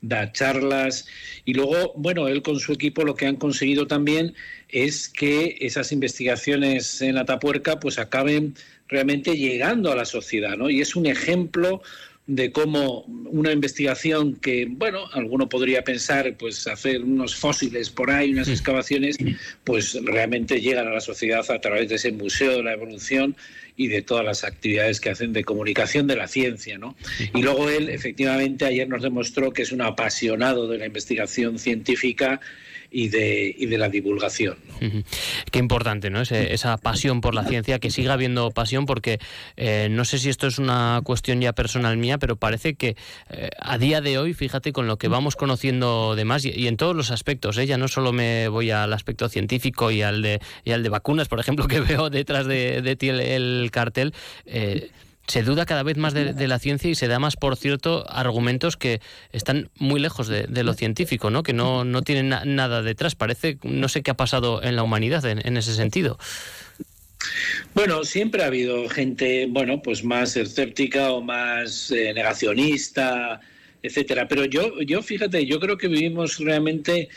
da 0.00 0.30
charlas 0.30 1.08
y 1.44 1.54
luego, 1.54 1.92
bueno, 1.96 2.28
él 2.28 2.42
con 2.42 2.60
su 2.60 2.72
equipo 2.72 3.02
lo 3.02 3.16
que 3.16 3.26
han 3.26 3.34
conseguido 3.34 3.88
también 3.88 4.34
es 4.68 5.08
que 5.08 5.56
esas 5.60 5.90
investigaciones 5.90 7.02
en 7.02 7.18
Atapuerca 7.18 7.80
pues 7.80 7.98
acaben 7.98 8.54
realmente 8.86 9.36
llegando 9.36 9.90
a 9.90 9.96
la 9.96 10.04
sociedad, 10.04 10.56
¿no? 10.56 10.70
Y 10.70 10.80
es 10.80 10.94
un 10.94 11.06
ejemplo 11.06 11.82
de 12.28 12.52
cómo 12.52 13.04
una 13.30 13.52
investigación 13.52 14.36
que, 14.36 14.66
bueno, 14.70 15.06
alguno 15.14 15.48
podría 15.48 15.82
pensar, 15.82 16.36
pues 16.36 16.66
hacer 16.66 17.02
unos 17.02 17.34
fósiles 17.34 17.88
por 17.88 18.10
ahí, 18.10 18.32
unas 18.32 18.48
excavaciones, 18.48 19.16
pues 19.64 19.98
realmente 20.04 20.60
llegan 20.60 20.86
a 20.88 20.90
la 20.90 21.00
sociedad 21.00 21.50
a 21.50 21.60
través 21.60 21.88
de 21.88 21.94
ese 21.94 22.12
Museo 22.12 22.58
de 22.58 22.62
la 22.62 22.74
Evolución 22.74 23.34
y 23.78 23.86
de 23.86 24.02
todas 24.02 24.26
las 24.26 24.44
actividades 24.44 25.00
que 25.00 25.08
hacen 25.08 25.32
de 25.32 25.42
comunicación 25.42 26.06
de 26.06 26.16
la 26.16 26.28
ciencia, 26.28 26.76
¿no? 26.76 26.96
Y 27.34 27.40
luego 27.40 27.70
él, 27.70 27.88
efectivamente, 27.88 28.66
ayer 28.66 28.86
nos 28.88 29.02
demostró 29.02 29.50
que 29.52 29.62
es 29.62 29.72
un 29.72 29.80
apasionado 29.80 30.68
de 30.68 30.76
la 30.76 30.84
investigación 30.84 31.58
científica 31.58 32.40
y 32.90 33.08
de, 33.08 33.54
y 33.56 33.66
de 33.66 33.78
la 33.78 33.88
divulgación. 33.88 34.56
Qué 35.50 35.58
importante, 35.58 36.10
¿no? 36.10 36.22
esa 36.22 36.76
pasión 36.78 37.20
por 37.20 37.34
la 37.34 37.44
ciencia, 37.44 37.78
que 37.78 37.90
siga 37.90 38.14
habiendo 38.14 38.50
pasión, 38.50 38.86
porque 38.86 39.18
eh, 39.56 39.88
no 39.90 40.04
sé 40.04 40.18
si 40.18 40.28
esto 40.28 40.46
es 40.46 40.58
una 40.58 41.00
cuestión 41.04 41.40
ya 41.40 41.52
personal 41.52 41.96
mía, 41.96 42.18
pero 42.18 42.36
parece 42.36 42.74
que 42.74 42.96
eh, 43.30 43.50
a 43.60 43.78
día 43.78 44.00
de 44.00 44.18
hoy, 44.18 44.34
fíjate, 44.34 44.72
con 44.72 44.86
lo 44.86 44.96
que 44.96 45.08
vamos 45.08 45.36
conociendo 45.36 46.14
de 46.16 46.24
más, 46.24 46.44
y, 46.44 46.66
en 46.66 46.76
todos 46.76 46.96
los 46.96 47.10
aspectos, 47.10 47.58
¿eh? 47.58 47.66
ya 47.66 47.78
no 47.78 47.88
solo 47.88 48.12
me 48.12 48.48
voy 48.48 48.70
al 48.70 48.92
aspecto 48.92 49.28
científico 49.28 49.90
y 49.90 50.02
al 50.02 50.22
de, 50.22 50.40
y 50.64 50.72
al 50.72 50.82
de 50.82 50.88
vacunas, 50.88 51.28
por 51.28 51.40
ejemplo, 51.40 51.66
que 51.68 51.80
veo 51.80 52.10
detrás 52.10 52.46
de, 52.46 52.96
ti 52.98 53.08
el, 53.08 53.68
cartel, 53.72 54.14
eh, 54.46 54.90
se 55.28 55.42
duda 55.42 55.66
cada 55.66 55.82
vez 55.82 55.96
más 55.96 56.14
de, 56.14 56.48
la 56.48 56.58
ciencia 56.58 56.90
y 56.90 56.94
se 56.94 57.06
da 57.06 57.18
más, 57.18 57.36
por 57.36 57.56
cierto, 57.56 58.06
argumentos 58.08 58.76
que 58.76 59.00
están 59.32 59.70
muy 59.76 60.00
lejos 60.00 60.26
de, 60.26 60.64
lo 60.64 60.72
científico, 60.72 61.30
¿no? 61.30 61.42
que 61.42 61.52
no, 61.52 61.84
no 61.84 62.02
tienen 62.02 62.30
nada 62.30 62.82
detrás. 62.82 63.14
Parece, 63.14 63.58
no 63.62 63.88
sé 63.88 64.02
qué 64.02 64.10
ha 64.10 64.16
pasado 64.16 64.62
en 64.62 64.74
la 64.74 64.82
humanidad 64.82 65.24
en, 65.26 65.56
ese 65.56 65.74
sentido. 65.74 66.18
Bueno, 67.74 68.04
siempre 68.04 68.42
ha 68.42 68.46
habido 68.46 68.88
gente, 68.88 69.46
bueno, 69.50 69.82
pues 69.82 70.02
más 70.02 70.36
escéptica 70.36 71.10
o 71.12 71.20
más 71.20 71.90
eh, 71.90 72.12
negacionista, 72.14 73.40
etcétera. 73.82 74.26
Pero 74.28 74.46
yo, 74.46 74.80
yo, 74.80 75.02
fíjate, 75.02 75.44
yo 75.44 75.60
creo 75.60 75.76
que 75.76 75.88
vivimos 75.88 76.38
realmente 76.38 77.08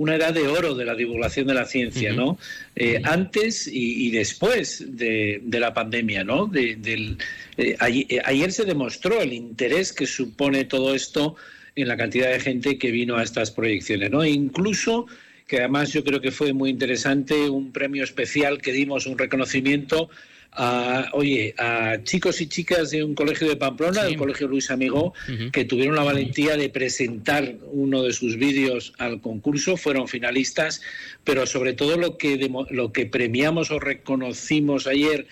una 0.00 0.16
edad 0.16 0.32
de 0.32 0.48
oro 0.48 0.74
de 0.74 0.86
la 0.86 0.94
divulgación 0.94 1.46
de 1.46 1.52
la 1.52 1.66
ciencia, 1.66 2.14
¿no? 2.14 2.38
Eh, 2.74 3.02
antes 3.04 3.68
y, 3.70 4.10
después 4.10 4.82
de, 4.96 5.42
la 5.46 5.74
pandemia, 5.74 6.24
¿no? 6.24 6.46
del, 6.46 7.18
eh, 7.58 7.76
eh, 7.78 8.18
ayer, 8.24 8.50
se 8.50 8.64
demostró 8.64 9.20
el 9.20 9.34
interés 9.34 9.92
que 9.92 10.06
supone 10.06 10.64
todo 10.64 10.94
esto 10.94 11.36
en 11.76 11.86
la 11.86 11.98
cantidad 11.98 12.30
de 12.30 12.40
gente 12.40 12.78
que 12.78 12.90
vino 12.90 13.16
a 13.16 13.22
estas 13.22 13.50
proyecciones, 13.50 14.10
¿no? 14.10 14.22
E 14.22 14.30
incluso 14.30 15.06
que 15.46 15.58
además 15.58 15.92
yo 15.92 16.02
creo 16.02 16.22
que 16.22 16.30
fue 16.30 16.54
muy 16.54 16.70
interesante 16.70 17.50
un 17.50 17.70
premio 17.70 18.02
especial 18.02 18.62
que 18.62 18.72
dimos, 18.72 19.04
un 19.04 19.18
reconocimiento 19.18 20.08
a, 20.52 21.08
oye, 21.12 21.54
a 21.58 21.98
chicos 22.02 22.40
y 22.40 22.46
chicas 22.46 22.90
de 22.90 23.04
un 23.04 23.14
colegio 23.14 23.48
de 23.48 23.56
Pamplona, 23.56 24.04
del 24.04 24.16
colegio 24.16 24.48
Luis 24.48 24.70
Amigo, 24.70 25.14
que 25.52 25.64
tuvieron 25.64 25.96
la 25.96 26.02
valentía 26.02 26.56
de 26.56 26.68
presentar 26.68 27.54
uno 27.70 28.02
de 28.02 28.12
sus 28.12 28.36
vídeos 28.36 28.92
al 28.98 29.20
concurso, 29.20 29.76
fueron 29.76 30.08
finalistas, 30.08 30.82
pero 31.24 31.46
sobre 31.46 31.72
todo 31.72 31.96
lo 31.96 32.18
que, 32.18 32.50
lo 32.70 32.92
que 32.92 33.06
premiamos 33.06 33.70
o 33.70 33.78
reconocimos 33.78 34.86
ayer 34.86 35.26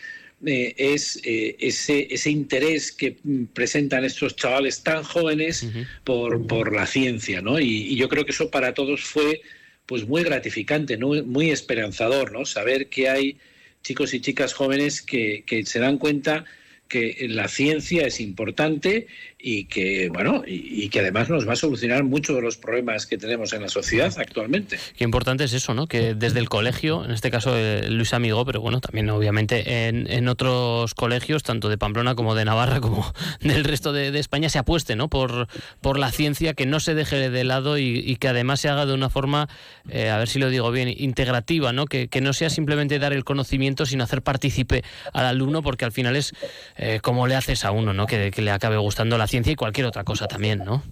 eh, 0.46 0.74
es 0.76 1.20
eh, 1.24 1.56
ese, 1.58 2.06
ese, 2.10 2.30
interés 2.30 2.92
que 2.92 3.16
presentan 3.54 4.04
estos 4.04 4.36
chavales 4.36 4.84
tan 4.84 5.02
jóvenes 5.02 5.66
por, 6.04 6.46
por, 6.46 6.72
la 6.72 6.86
ciencia, 6.86 7.42
¿no? 7.42 7.58
Y, 7.58 7.88
y, 7.88 7.96
yo 7.96 8.08
creo 8.08 8.24
que 8.24 8.30
eso 8.30 8.48
para 8.48 8.72
todos 8.72 9.00
fue 9.00 9.42
pues 9.84 10.06
muy 10.06 10.22
gratificante, 10.22 10.96
¿no? 10.96 11.08
muy 11.24 11.50
esperanzador, 11.50 12.30
¿no? 12.30 12.44
Saber 12.44 12.88
que 12.88 13.08
hay 13.08 13.38
chicos 13.82 14.14
y 14.14 14.20
chicas 14.20 14.54
jóvenes 14.54 15.02
que, 15.02 15.44
se 15.64 15.78
dan 15.78 15.98
cuenta 15.98 16.44
que 16.88 17.26
la 17.28 17.48
ciencia 17.48 18.06
es 18.06 18.20
importante 18.20 19.06
y 19.40 19.64
que 19.64 20.08
bueno 20.08 20.42
y, 20.44 20.88
que 20.88 21.00
además 21.00 21.28
nos 21.28 21.46
va 21.46 21.52
a 21.52 21.56
solucionar 21.56 22.02
muchos 22.02 22.34
de 22.34 22.42
los 22.42 22.56
problemas 22.56 23.06
que 23.06 23.18
tenemos 23.18 23.52
en 23.52 23.62
la 23.62 23.68
sociedad 23.68 24.12
actualmente. 24.18 24.78
Qué 24.96 25.04
importante 25.04 25.44
es 25.44 25.52
eso, 25.52 25.74
¿no? 25.74 25.86
Que 25.86 26.14
desde 26.14 26.40
el 26.40 26.48
colegio, 26.48 27.04
en 27.04 27.12
este 27.12 27.30
caso 27.30 27.56
eh, 27.56 27.88
Luis 27.90 28.14
Amigo, 28.14 28.44
pero 28.44 28.60
bueno, 28.60 28.80
también 28.80 29.08
obviamente 29.10 29.86
en, 29.86 30.10
en, 30.10 30.28
otros 30.28 30.94
colegios, 30.94 31.42
tanto 31.42 31.68
de 31.68 31.78
Pamplona 31.78 32.14
como 32.14 32.34
de 32.34 32.44
Navarra, 32.44 32.80
como 32.80 33.12
del 33.40 33.64
resto 33.64 33.92
de, 33.92 34.18
España, 34.18 34.48
se 34.48 34.58
apueste, 34.58 34.96
¿no? 34.96 35.08
Por, 35.08 35.46
por 35.80 35.98
la 35.98 36.10
ciencia, 36.10 36.54
que 36.54 36.66
no 36.66 36.80
se 36.80 36.94
deje 36.94 37.30
de 37.30 37.44
lado 37.44 37.78
y, 37.78 38.16
que 38.16 38.28
además 38.28 38.60
se 38.60 38.68
haga 38.68 38.86
de 38.86 38.94
una 38.94 39.10
forma, 39.10 39.48
eh, 39.88 40.10
a 40.10 40.18
ver 40.18 40.28
si 40.28 40.38
lo 40.38 40.48
digo 40.48 40.70
bien, 40.72 40.88
integrativa, 40.88 41.72
¿no? 41.72 41.84
Que, 41.86 42.08
que, 42.08 42.20
no 42.20 42.32
sea 42.32 42.50
simplemente 42.50 42.98
dar 42.98 43.12
el 43.12 43.24
conocimiento, 43.24 43.86
sino 43.86 44.02
hacer 44.02 44.22
partícipe 44.22 44.82
al 45.12 45.26
alumno, 45.26 45.62
porque 45.62 45.84
al 45.84 45.92
final 45.92 46.16
es 46.16 46.32
eh, 46.76 46.98
como 47.02 47.26
le 47.26 47.36
haces 47.36 47.64
a 47.64 47.70
uno, 47.70 47.92
¿no? 47.92 48.06
Que, 48.06 48.32
que 48.32 48.42
le 48.42 48.50
acabe 48.50 48.76
gustando 48.78 49.16
la 49.18 49.27
ciencia 49.28 49.52
y 49.52 49.56
cualquier 49.56 49.86
otra 49.86 50.04
cosa 50.04 50.26
también, 50.26 50.58
¿no? 50.64 50.82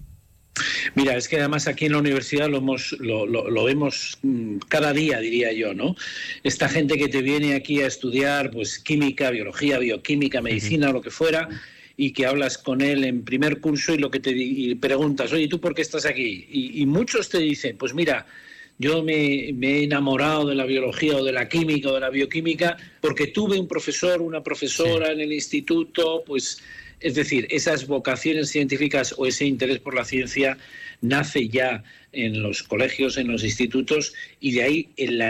Mira, 0.95 1.15
es 1.15 1.27
que 1.27 1.37
además 1.37 1.67
aquí 1.67 1.85
en 1.85 1.91
la 1.91 1.99
universidad 1.99 2.49
lo, 2.49 2.57
hemos, 2.57 2.93
lo, 2.99 3.63
vemos 3.63 4.17
mm, 4.23 4.57
cada 4.67 4.93
día, 4.93 5.19
diría 5.19 5.51
yo, 5.51 5.73
¿no? 5.73 5.95
Esta 6.43 6.69
gente 6.69 6.97
que 6.97 7.07
te 7.07 7.21
viene 7.21 7.53
aquí 7.53 7.81
a 7.81 7.87
estudiar, 7.87 8.51
pues 8.51 8.79
química, 8.79 9.29
biología, 9.29 9.77
bioquímica, 9.77 10.41
medicina, 10.41 10.91
lo 10.91 11.01
que 11.01 11.11
fuera, 11.11 11.47
y 11.95 12.11
que 12.13 12.27
hablas 12.27 12.57
con 12.59 12.81
él 12.81 13.03
en 13.03 13.23
primer 13.23 13.59
curso 13.59 13.93
y 13.93 13.97
lo 13.97 14.11
que 14.11 14.19
te 14.19 14.77
preguntas, 14.79 15.33
oye, 15.33 15.47
¿tú 15.47 15.59
por 15.59 15.73
qué 15.73 15.81
estás 15.81 16.05
aquí? 16.05 16.47
Y, 16.49 16.85
muchos 16.85 17.27
te 17.29 17.39
dicen, 17.39 17.75
pues 17.75 17.95
mira, 17.95 18.27
yo 18.77 19.03
me, 19.03 19.49
he 19.49 19.83
enamorado 19.83 20.45
de 20.45 20.53
la 20.53 20.65
biología 20.65 21.17
o 21.17 21.23
de 21.23 21.31
la 21.31 21.49
química 21.49 21.89
o 21.89 21.93
de 21.95 22.01
la 22.01 22.11
bioquímica 22.11 22.77
porque 23.01 23.27
tuve 23.27 23.59
un 23.59 23.67
profesor, 23.67 24.21
una 24.21 24.43
profesora 24.43 25.11
en 25.11 25.21
el 25.21 25.33
instituto, 25.33 26.23
pues 26.23 26.61
es 26.99 27.15
decir, 27.15 27.47
esas 27.49 27.87
vocaciones 27.87 28.49
científicas 28.49 29.13
o 29.17 29.25
ese 29.25 29.45
interés 29.45 29.79
por 29.79 29.93
la 29.93 30.05
ciencia 30.05 30.57
nace 31.01 31.47
ya 31.47 31.83
en 32.11 32.41
los 32.41 32.63
colegios, 32.63 33.17
en 33.17 33.27
los 33.27 33.43
institutos, 33.43 34.13
y 34.39 34.53
de 34.53 34.63
ahí 34.63 34.89
el, 34.97 35.21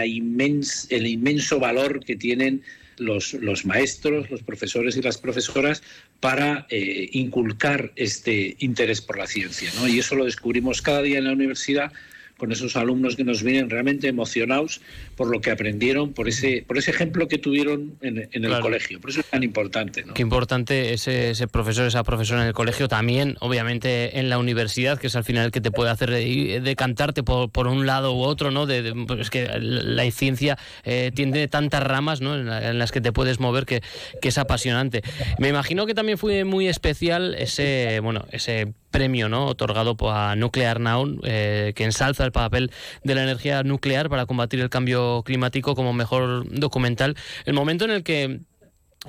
inmenso 1.06 1.60
valor 1.60 2.04
que 2.04 2.16
tienen 2.16 2.62
los, 2.96 3.34
los, 3.34 3.64
maestros, 3.66 4.30
los 4.30 4.42
profesores 4.42 4.96
y 4.96 5.02
las 5.02 5.18
profesoras 5.18 5.82
para 6.20 6.66
eh, 6.70 7.08
inculcar 7.12 7.92
este 7.96 8.56
interés 8.58 9.00
por 9.00 9.18
la 9.18 9.26
ciencia. 9.26 9.70
¿no? 9.76 9.86
Y 9.86 9.98
eso 9.98 10.14
lo 10.14 10.24
descubrimos 10.24 10.82
cada 10.82 11.02
día 11.02 11.18
en 11.18 11.24
la 11.24 11.32
universidad 11.32 11.92
con 12.38 12.52
esos 12.52 12.76
alumnos 12.76 13.16
que 13.16 13.24
nos 13.24 13.42
vienen 13.42 13.68
realmente 13.68 14.08
emocionados 14.08 14.80
por 15.16 15.28
lo 15.28 15.40
que 15.40 15.50
aprendieron, 15.50 16.12
por 16.12 16.28
ese, 16.28 16.64
por 16.66 16.78
ese 16.78 16.92
ejemplo 16.92 17.28
que 17.28 17.38
tuvieron 17.38 17.96
en, 18.00 18.28
el 18.32 18.60
colegio. 18.60 19.00
Por 19.00 19.10
eso 19.10 19.20
es 19.20 19.26
tan 19.26 19.42
importante. 19.42 20.04
¿no? 20.04 20.14
Qué 20.14 20.22
importante 20.22 20.92
ese, 20.92 21.30
ese, 21.30 21.48
profesor, 21.48 21.86
esa 21.86 22.04
profesora 22.04 22.42
en 22.42 22.48
el 22.48 22.54
colegio, 22.54 22.88
también, 22.88 23.36
obviamente, 23.40 24.18
en 24.18 24.30
la 24.30 24.38
universidad, 24.38 24.98
que 24.98 25.08
es 25.08 25.16
al 25.16 25.24
final 25.24 25.46
el 25.46 25.50
que 25.50 25.60
te 25.60 25.70
puede 25.70 25.90
hacer 25.90 26.10
decantarte 26.10 27.22
por, 27.22 27.50
por 27.50 27.66
un 27.66 27.86
lado 27.86 28.14
u 28.14 28.22
otro, 28.22 28.50
¿no? 28.50 28.66
De, 28.66 28.94
pues 29.06 29.20
es 29.20 29.30
que 29.30 29.48
la 29.60 30.08
ciencia 30.10 30.58
eh, 30.84 31.10
tiene 31.14 31.48
tantas 31.48 31.82
ramas 31.82 32.20
¿no? 32.20 32.36
en, 32.36 32.78
las 32.78 32.92
que 32.92 33.00
te 33.00 33.12
puedes 33.12 33.40
mover 33.40 33.66
que, 33.66 33.82
que 34.22 34.28
es 34.28 34.38
apasionante. 34.38 35.02
Me 35.38 35.48
imagino 35.48 35.86
que 35.86 35.94
también 35.94 36.18
fue 36.18 36.44
muy 36.44 36.68
especial 36.68 37.34
ese, 37.34 38.00
bueno, 38.00 38.26
ese 38.30 38.72
premio 38.90 39.28
¿no? 39.28 39.46
otorgado 39.46 39.96
a 40.10 40.36
Nuclear 40.36 40.80
Now, 40.80 41.18
eh, 41.22 41.72
que 41.74 41.84
ensalza 41.84 42.24
el 42.24 42.32
papel 42.32 42.70
de 43.04 43.14
la 43.14 43.22
energía 43.22 43.62
nuclear 43.62 44.08
para 44.08 44.26
combatir 44.26 44.60
el 44.60 44.70
cambio 44.70 45.22
climático 45.24 45.74
como 45.74 45.92
mejor 45.92 46.46
documental. 46.50 47.16
El 47.44 47.54
momento 47.54 47.84
en 47.84 47.90
el 47.90 48.02
que 48.02 48.40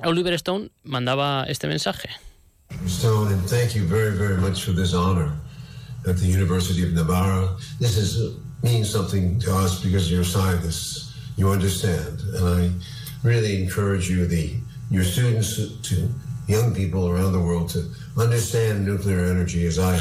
Oliver 0.04 0.34
Stone 0.34 0.70
mandaba 0.84 1.44
este 1.48 1.66
mensaje. 1.66 2.08
Thank 3.48 3.74
you 3.74 3.84
very, 3.84 4.16
very 4.16 4.36
much 4.40 4.64
for 4.64 4.72
this 4.72 4.94
honor 4.94 5.32
at 6.06 6.16
the 6.16 6.26
University 6.26 6.84
of 6.84 6.92
Navarra. 6.92 7.56
This 7.80 7.96
is, 7.96 8.36
means 8.62 8.90
something 8.90 9.38
to 9.40 9.54
us 9.54 9.82
because 9.82 10.10
you're 10.10 10.24
scientists. 10.24 11.12
You 11.36 11.50
understand. 11.50 12.20
And 12.36 12.48
I 12.48 12.70
really 13.26 13.62
encourage 13.62 14.08
you, 14.08 14.28
your 14.90 15.04
students, 15.04 15.56
to 15.56 16.08
young 16.50 16.74
people 16.74 17.08
around 17.08 17.32
the 17.32 17.38
world, 17.38 17.68
to 17.70 17.80
a 18.16 18.26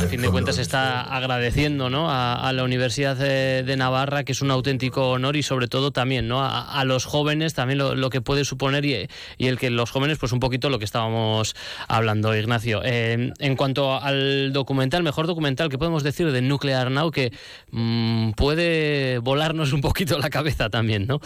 fin 0.08 0.22
de 0.22 0.30
cuentas 0.30 0.58
está 0.58 1.02
agradeciendo 1.04 1.90
¿no? 1.90 2.08
a, 2.10 2.52
la 2.54 2.64
Universidad 2.64 3.16
de, 3.16 3.76
Navarra, 3.78 4.24
que 4.24 4.32
es 4.32 4.42
un 4.42 4.52
auténtico 4.52 5.12
honor 5.12 5.36
y 5.36 5.44
sobre 5.44 5.68
todo 5.68 5.92
también 5.92 6.28
¿no? 6.28 6.44
a, 6.44 6.84
los 6.86 7.06
jóvenes, 7.06 7.54
también 7.54 7.78
lo, 7.78 8.10
que 8.10 8.22
puede 8.22 8.46
suponer 8.46 8.84
y, 8.84 9.08
el 9.38 9.60
que 9.60 9.70
los 9.70 9.92
jóvenes, 9.92 10.18
pues 10.18 10.32
un 10.32 10.40
poquito 10.40 10.70
lo 10.70 10.80
que 10.80 10.86
estábamos 10.86 11.56
hablando, 11.88 12.36
Ignacio. 12.36 12.82
Eh, 12.84 13.32
en 13.38 13.56
cuanto 13.56 13.94
al 14.02 14.52
documental, 14.54 15.04
mejor 15.04 15.28
documental 15.28 15.70
que 15.70 15.78
podemos 15.78 16.04
decir 16.04 16.32
de 16.32 16.42
Nuclear 16.42 16.92
Now, 16.92 17.12
que 17.12 17.32
mm, 17.72 18.32
puede 18.32 19.20
volarnos 19.20 19.72
un 19.72 19.82
poquito 19.82 20.18
la 20.18 20.30
cabeza 20.30 20.70
también, 20.70 21.06
¿no? 21.08 21.22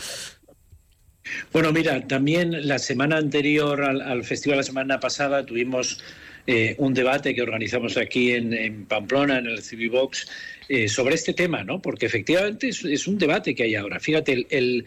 Bueno, 1.51 1.71
mira, 1.71 2.07
también 2.07 2.67
la 2.67 2.79
semana 2.79 3.17
anterior 3.17 3.81
al, 3.83 4.23
festival, 4.23 4.57
la 4.57 4.63
semana 4.63 4.99
pasada, 4.99 5.45
tuvimos 5.45 6.03
eh, 6.47 6.75
un 6.77 6.93
debate 6.93 7.33
que 7.33 7.41
organizamos 7.41 7.97
aquí 7.97 8.31
en, 8.31 8.85
Pamplona, 8.85 9.37
en 9.39 9.47
el 9.47 9.61
Civivox, 9.61 10.27
eh, 10.69 10.87
sobre 10.87 11.15
este 11.15 11.33
tema, 11.33 11.63
¿no? 11.63 11.81
Porque 11.81 12.05
efectivamente 12.05 12.69
es, 12.69 13.07
un 13.07 13.17
debate 13.17 13.55
que 13.55 13.63
hay 13.63 13.75
ahora. 13.75 13.99
Fíjate, 13.99 14.47
el, 14.49 14.85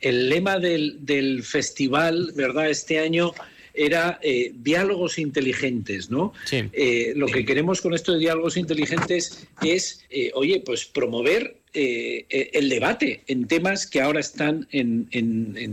lema 0.00 0.58
del, 0.58 1.04
del, 1.04 1.42
festival, 1.42 2.32
¿verdad? 2.34 2.70
Este 2.70 2.98
año 2.98 3.32
era 3.74 4.20
eh, 4.22 4.52
diálogos 4.54 5.18
inteligentes, 5.18 6.08
¿no? 6.08 6.32
Eh, 6.52 7.12
lo 7.16 7.26
que 7.26 7.44
queremos 7.44 7.80
con 7.80 7.92
esto 7.92 8.12
de 8.12 8.20
diálogos 8.20 8.56
inteligentes 8.56 9.46
es, 9.62 10.06
eh, 10.10 10.30
oye, 10.34 10.62
pues 10.64 10.84
promover 10.86 11.56
el 11.74 12.68
debate 12.68 13.22
en 13.26 13.46
temas 13.46 13.86
que 13.86 14.00
ahora 14.00 14.20
están 14.20 14.68
en, 14.70 15.08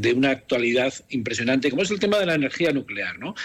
de 0.02 0.14
una 0.14 0.32
actualidad 0.32 0.94
impresionante, 1.10 1.70
como 1.70 1.84
es 1.84 1.92
el 1.92 2.00
tema 2.00 2.18
de 2.20 2.26
la 2.26 2.36
energía 2.36 2.72
nuclear, 2.72 3.20
¿no? 3.20 3.36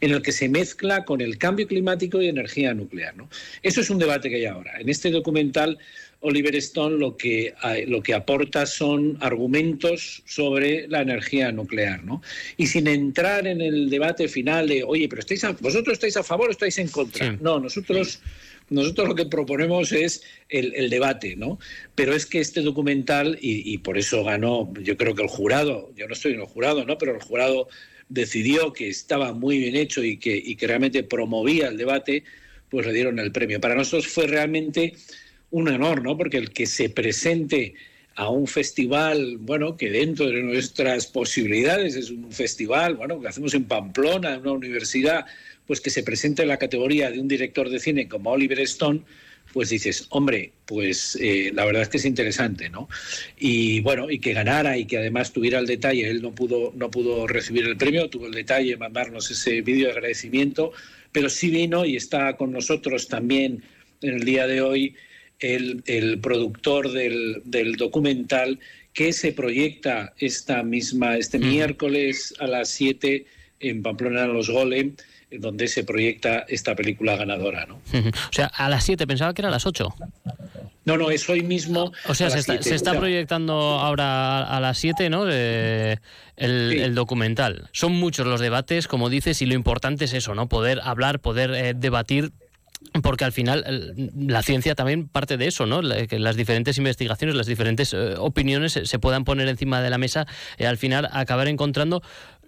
En 0.00 0.12
el 0.12 0.22
que 0.22 0.32
se 0.32 0.48
mezcla 0.48 1.04
con 1.04 1.20
el 1.20 1.38
cambio 1.38 1.66
climático 1.66 2.22
y 2.22 2.28
energía 2.28 2.72
nuclear, 2.74 3.16
¿no? 3.16 3.28
Eso 3.62 3.80
es 3.80 3.90
un 3.90 3.98
debate 3.98 4.30
que 4.30 4.36
hay 4.36 4.46
ahora. 4.46 4.80
En 4.80 4.88
este 4.88 5.10
documental 5.10 5.78
Oliver 6.20 6.56
Stone 6.56 6.96
lo 6.96 7.16
que, 7.16 7.54
lo 7.86 8.02
que 8.02 8.14
aporta 8.14 8.66
son 8.66 9.18
argumentos 9.20 10.22
sobre 10.24 10.88
la 10.88 11.02
energía 11.02 11.52
nuclear, 11.52 12.02
¿no? 12.04 12.22
Y 12.56 12.66
sin 12.66 12.86
entrar 12.86 13.46
en 13.46 13.60
el 13.60 13.90
debate 13.90 14.28
final 14.28 14.68
de, 14.68 14.82
oye, 14.82 15.08
pero 15.08 15.20
estáis 15.20 15.42
vosotros 15.60 15.94
estáis 15.94 16.16
a 16.16 16.22
favor 16.22 16.48
o 16.48 16.52
estáis 16.52 16.78
en 16.78 16.88
contra. 16.88 17.32
No, 17.40 17.60
nosotros 17.60 18.20
nosotros 18.68 19.08
lo 19.08 19.14
que 19.14 19.26
proponemos 19.26 19.92
es 19.92 20.22
el, 20.48 20.90
debate, 20.90 21.36
¿no? 21.36 21.58
Pero 21.94 22.14
es 22.14 22.26
que 22.26 22.40
este 22.40 22.62
documental, 22.62 23.38
y, 23.40 23.78
por 23.78 23.96
eso 23.96 24.24
ganó, 24.24 24.72
yo 24.82 24.96
creo 24.96 25.14
que 25.14 25.22
el 25.22 25.28
jurado, 25.28 25.92
yo 25.96 26.06
no 26.08 26.14
estoy 26.14 26.34
en 26.34 26.40
el 26.40 26.46
jurado, 26.46 26.84
¿no? 26.84 26.98
Pero 26.98 27.14
el 27.14 27.22
jurado 27.22 27.68
decidió 28.08 28.72
que 28.72 28.88
estaba 28.88 29.32
muy 29.32 29.58
bien 29.58 29.76
hecho 29.76 30.02
y 30.02 30.16
que, 30.16 30.36
y 30.36 30.56
que 30.56 30.66
realmente 30.66 31.02
promovía 31.02 31.68
el 31.68 31.76
debate, 31.76 32.24
pues 32.68 32.86
le 32.86 32.92
dieron 32.92 33.18
el 33.18 33.32
premio. 33.32 33.60
Para 33.60 33.74
nosotros 33.74 34.08
fue 34.08 34.26
realmente 34.26 34.94
un 35.50 35.68
honor, 35.68 36.02
¿no? 36.02 36.16
Porque 36.16 36.38
el 36.38 36.50
que 36.50 36.66
se 36.66 36.88
presente 36.88 37.74
a 38.16 38.30
un 38.30 38.46
festival, 38.46 39.36
bueno, 39.38 39.76
que 39.76 39.90
dentro 39.90 40.26
de 40.26 40.42
nuestras 40.42 41.06
posibilidades 41.06 41.96
es 41.96 42.10
un 42.10 42.32
festival, 42.32 42.96
bueno, 42.96 43.20
que 43.20 43.28
hacemos 43.28 43.52
en 43.52 43.64
Pamplona, 43.64 44.34
en 44.34 44.40
una 44.40 44.52
universidad, 44.52 45.26
pues 45.66 45.82
que 45.82 45.90
se 45.90 46.02
presente 46.02 46.42
en 46.42 46.48
la 46.48 46.56
categoría 46.56 47.10
de 47.10 47.20
un 47.20 47.28
director 47.28 47.68
de 47.68 47.78
cine 47.78 48.08
como 48.08 48.30
Oliver 48.30 48.58
Stone, 48.60 49.02
pues 49.52 49.68
dices, 49.68 50.06
hombre, 50.10 50.52
pues 50.64 51.16
eh, 51.20 51.50
la 51.54 51.66
verdad 51.66 51.82
es 51.82 51.88
que 51.90 51.98
es 51.98 52.06
interesante, 52.06 52.70
¿no? 52.70 52.88
Y 53.38 53.80
bueno, 53.80 54.10
y 54.10 54.18
que 54.18 54.32
ganara 54.32 54.78
y 54.78 54.86
que 54.86 54.96
además 54.96 55.32
tuviera 55.32 55.58
el 55.58 55.66
detalle, 55.66 56.08
él 56.08 56.22
no 56.22 56.34
pudo, 56.34 56.72
no 56.74 56.90
pudo 56.90 57.26
recibir 57.26 57.66
el 57.66 57.76
premio, 57.76 58.08
tuvo 58.08 58.26
el 58.26 58.32
detalle 58.32 58.70
de 58.70 58.76
mandarnos 58.78 59.30
ese 59.30 59.60
vídeo 59.60 59.86
de 59.86 59.92
agradecimiento, 59.92 60.72
pero 61.12 61.28
sí 61.28 61.50
vino 61.50 61.84
y 61.84 61.96
está 61.96 62.36
con 62.36 62.50
nosotros 62.50 63.08
también 63.08 63.62
en 64.00 64.14
el 64.14 64.24
día 64.24 64.46
de 64.46 64.62
hoy 64.62 64.94
el, 65.40 66.18
productor 66.20 66.90
del, 66.92 67.76
documental 67.76 68.58
que 68.92 69.12
se 69.12 69.32
proyecta 69.32 70.14
esta 70.18 70.62
misma, 70.62 71.16
este 71.16 71.38
miércoles 71.38 72.34
a 72.38 72.46
las 72.46 72.68
7 72.70 73.26
en 73.60 73.82
Pamplona 73.82 74.26
Los 74.26 74.48
Golem, 74.48 74.96
donde 75.30 75.68
se 75.68 75.84
proyecta 75.84 76.46
esta 76.48 76.74
película 76.74 77.16
ganadora. 77.16 77.66
¿no? 77.66 77.76
O 77.76 78.32
sea, 78.32 78.46
a 78.46 78.68
las 78.68 78.84
7, 78.84 79.06
pensaba 79.06 79.34
que 79.34 79.42
era 79.42 79.48
a 79.48 79.52
las 79.52 79.66
8. 79.66 79.94
No, 80.86 80.96
no, 80.96 81.10
es 81.10 81.28
hoy 81.28 81.42
mismo. 81.42 81.92
O 82.06 82.14
sea, 82.14 82.30
se 82.30 82.74
está, 82.74 82.96
proyectando 82.96 83.54
ahora 83.54 84.44
a 84.44 84.60
las 84.60 84.78
7, 84.78 85.10
¿no? 85.10 85.28
el, 85.28 85.98
el, 86.36 86.94
documental. 86.94 87.68
Son 87.72 87.92
muchos 87.92 88.26
los 88.26 88.40
debates, 88.40 88.86
como 88.86 89.10
dices, 89.10 89.42
y 89.42 89.46
lo 89.46 89.54
importante 89.54 90.04
es 90.04 90.14
eso, 90.14 90.34
¿no? 90.34 90.48
Poder 90.48 90.80
hablar, 90.84 91.18
poder 91.18 91.50
eh, 91.50 91.74
debatir 91.74 92.32
porque 93.02 93.24
al 93.24 93.32
final 93.32 93.94
la 94.16 94.42
ciencia 94.42 94.74
también 94.74 95.08
parte 95.08 95.36
de 95.36 95.46
eso, 95.46 95.66
¿no? 95.66 95.80
Que 96.08 96.18
las 96.18 96.36
diferentes 96.36 96.78
investigaciones, 96.78 97.34
las 97.36 97.46
diferentes 97.46 97.92
eh, 97.92 98.14
opiniones 98.18 98.80
se, 98.82 98.98
puedan 98.98 99.24
poner 99.24 99.48
encima 99.48 99.80
de 99.82 99.90
la 99.90 99.98
mesa 99.98 100.26
y 100.58 100.64
al 100.64 100.78
final 100.78 101.08
acabar 101.12 101.48
encontrando, 101.48 102.02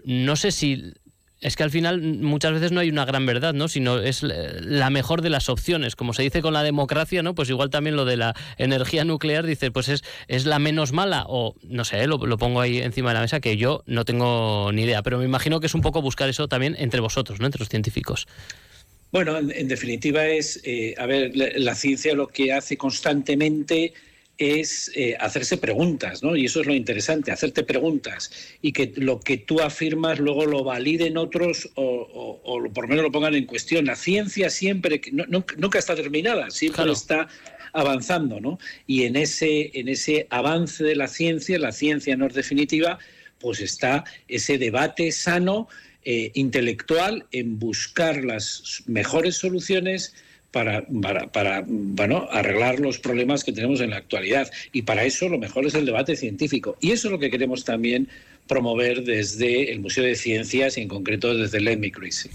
no 0.04 0.36
sé 0.36 0.50
si 0.50 0.94
es 1.40 1.54
que 1.54 1.62
al 1.62 1.70
final 1.70 2.02
muchas 2.02 2.52
veces 2.52 2.72
no 2.72 2.80
hay 2.80 2.88
una 2.88 3.04
gran 3.04 3.24
verdad, 3.24 3.54
¿no? 3.54 3.68
Sino 3.68 3.98
es 3.98 4.24
la 4.24 4.90
mejor 4.90 5.22
de 5.22 5.30
las 5.30 5.48
opciones. 5.48 5.94
Como 5.94 6.12
se 6.12 6.22
dice 6.22 6.42
con 6.42 6.52
la 6.52 6.64
democracia, 6.64 7.22
¿no? 7.22 7.36
Pues 7.36 7.48
igual 7.48 7.70
también 7.70 7.94
lo 7.94 8.04
de 8.04 8.16
la 8.16 8.34
energía 8.56 9.04
nuclear, 9.04 9.46
dice, 9.46 9.70
pues 9.70 9.88
es, 9.88 10.02
es 10.26 10.46
la 10.46 10.58
menos 10.58 10.92
mala. 10.92 11.24
O 11.28 11.54
no 11.62 11.84
sé, 11.84 12.04
lo, 12.08 12.18
lo, 12.18 12.38
pongo 12.38 12.60
ahí 12.60 12.78
encima 12.78 13.10
de 13.10 13.14
la 13.14 13.20
mesa, 13.20 13.38
que 13.38 13.56
yo 13.56 13.84
no 13.86 14.04
tengo 14.04 14.72
ni 14.72 14.82
idea. 14.82 15.04
Pero 15.04 15.18
me 15.18 15.26
imagino 15.26 15.60
que 15.60 15.66
es 15.66 15.74
un 15.76 15.80
poco 15.80 16.02
buscar 16.02 16.28
eso 16.28 16.48
también 16.48 16.74
entre 16.76 17.00
vosotros, 17.00 17.38
¿no? 17.38 17.46
Entre 17.46 17.60
los 17.60 17.68
científicos. 17.68 18.26
Bueno, 19.10 19.38
en, 19.38 19.68
definitiva 19.68 20.26
es, 20.26 20.60
eh, 20.64 20.94
a 20.98 21.06
ver, 21.06 21.32
la, 21.34 21.74
ciencia 21.74 22.14
lo 22.14 22.28
que 22.28 22.52
hace 22.52 22.76
constantemente 22.76 23.94
es 24.36 24.92
eh, 24.94 25.16
hacerse 25.18 25.56
preguntas, 25.56 26.22
¿no? 26.22 26.36
Y 26.36 26.44
eso 26.44 26.60
es 26.60 26.66
lo 26.66 26.74
interesante, 26.74 27.32
hacerte 27.32 27.64
preguntas 27.64 28.30
y 28.60 28.72
que 28.72 28.92
lo 28.96 29.18
que 29.18 29.38
tú 29.38 29.60
afirmas 29.60 30.18
luego 30.18 30.46
lo 30.46 30.62
validen 30.62 31.16
otros 31.16 31.70
o, 31.74 32.68
por 32.72 32.84
lo 32.84 32.88
menos 32.88 33.04
lo 33.04 33.10
pongan 33.10 33.34
en 33.34 33.46
cuestión. 33.46 33.86
La 33.86 33.96
ciencia 33.96 34.50
siempre, 34.50 35.00
nunca 35.56 35.78
está 35.78 35.96
terminada, 35.96 36.50
siempre 36.50 36.92
está 36.92 37.28
avanzando, 37.72 38.40
¿no? 38.40 38.58
Y 38.86 39.04
en 39.04 39.16
ese, 39.16 39.70
en 39.74 39.88
ese 39.88 40.26
avance 40.30 40.84
de 40.84 40.96
la 40.96 41.08
ciencia, 41.08 41.58
la 41.58 41.72
ciencia 41.72 42.16
no 42.16 42.26
es 42.26 42.34
definitiva, 42.34 42.98
pues 43.40 43.60
está 43.60 44.04
ese 44.28 44.58
debate 44.58 45.10
sano 45.12 45.68
eh, 46.04 46.30
intelectual 46.34 47.26
en 47.32 47.58
buscar 47.58 48.24
las 48.24 48.82
mejores 48.86 49.36
soluciones 49.36 50.14
para, 50.50 50.86
para, 51.02 51.30
para 51.30 51.64
bueno, 51.66 52.28
arreglar 52.30 52.80
los 52.80 52.98
problemas 52.98 53.44
que 53.44 53.52
tenemos 53.52 53.80
en 53.80 53.90
la 53.90 53.96
actualidad. 53.98 54.50
Y 54.72 54.82
para 54.82 55.04
eso 55.04 55.28
lo 55.28 55.38
mejor 55.38 55.66
es 55.66 55.74
el 55.74 55.86
debate 55.86 56.16
científico. 56.16 56.76
Y 56.80 56.92
eso 56.92 57.08
es 57.08 57.12
lo 57.12 57.18
que 57.18 57.30
queremos 57.30 57.64
también 57.64 58.08
promover 58.48 59.04
desde 59.04 59.70
el 59.70 59.80
Museo 59.80 60.02
de 60.04 60.16
Ciencias 60.16 60.78
y 60.78 60.80
en 60.80 60.88
concreto 60.88 61.34
desde 61.34 61.58
el 61.58 61.92
Crazy. 61.92 62.30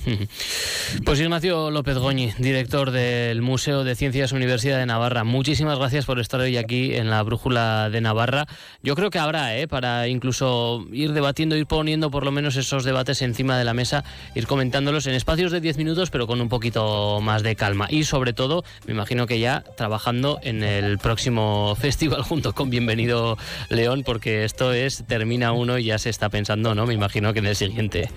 Pues 1.03 1.19
Ignacio 1.19 1.71
López 1.71 1.97
Goñi, 1.97 2.31
director 2.37 2.91
del 2.91 3.41
Museo 3.41 3.83
de 3.83 3.95
Ciencias 3.95 4.31
Universidad 4.31 4.77
de 4.77 4.85
Navarra, 4.85 5.23
muchísimas 5.23 5.79
gracias 5.79 6.05
por 6.05 6.19
estar 6.19 6.39
hoy 6.39 6.55
aquí 6.57 6.93
en 6.93 7.09
la 7.09 7.23
Brújula 7.23 7.89
de 7.89 7.99
Navarra. 7.99 8.45
Yo 8.83 8.95
creo 8.95 9.09
que 9.09 9.19
habrá, 9.19 9.57
¿eh? 9.57 9.67
para 9.67 10.07
incluso 10.07 10.85
ir 10.91 11.13
debatiendo, 11.13 11.57
ir 11.57 11.65
poniendo 11.65 12.11
por 12.11 12.23
lo 12.23 12.31
menos 12.31 12.55
esos 12.55 12.83
debates 12.83 13.21
encima 13.21 13.57
de 13.57 13.63
la 13.63 13.73
mesa, 13.73 14.03
ir 14.35 14.45
comentándolos 14.45 15.07
en 15.07 15.15
espacios 15.15 15.51
de 15.51 15.61
10 15.61 15.77
minutos, 15.77 16.11
pero 16.11 16.27
con 16.27 16.39
un 16.39 16.49
poquito 16.49 17.19
más 17.21 17.41
de 17.41 17.55
calma. 17.55 17.87
Y 17.89 18.03
sobre 18.03 18.33
todo, 18.33 18.63
me 18.85 18.93
imagino 18.93 19.25
que 19.25 19.39
ya 19.39 19.63
trabajando 19.75 20.39
en 20.43 20.63
el 20.63 20.99
próximo 20.99 21.75
festival 21.79 22.21
junto 22.21 22.53
con 22.53 22.69
Bienvenido 22.69 23.37
León, 23.69 24.03
porque 24.05 24.43
esto 24.43 24.73
es, 24.73 25.03
termina 25.07 25.53
uno 25.53 25.79
y 25.79 25.85
ya 25.85 25.97
se 26.03 26.09
está 26.09 26.29
pensando, 26.29 26.75
¿no? 26.75 26.85
Me 26.85 26.93
imagino 26.93 27.33
que 27.33 27.39
en 27.39 27.47
el 27.47 27.55
siguiente. 27.55 28.09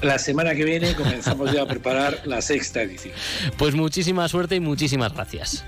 La 0.00 0.18
semana 0.18 0.54
que 0.54 0.64
viene 0.64 0.94
comenzamos 0.94 1.52
ya 1.52 1.62
a 1.62 1.66
preparar 1.66 2.22
la 2.24 2.40
sexta 2.40 2.82
edición. 2.82 3.12
Pues 3.58 3.74
muchísima 3.74 4.28
suerte 4.28 4.56
y 4.56 4.60
muchísimas 4.60 5.12
gracias. 5.12 5.64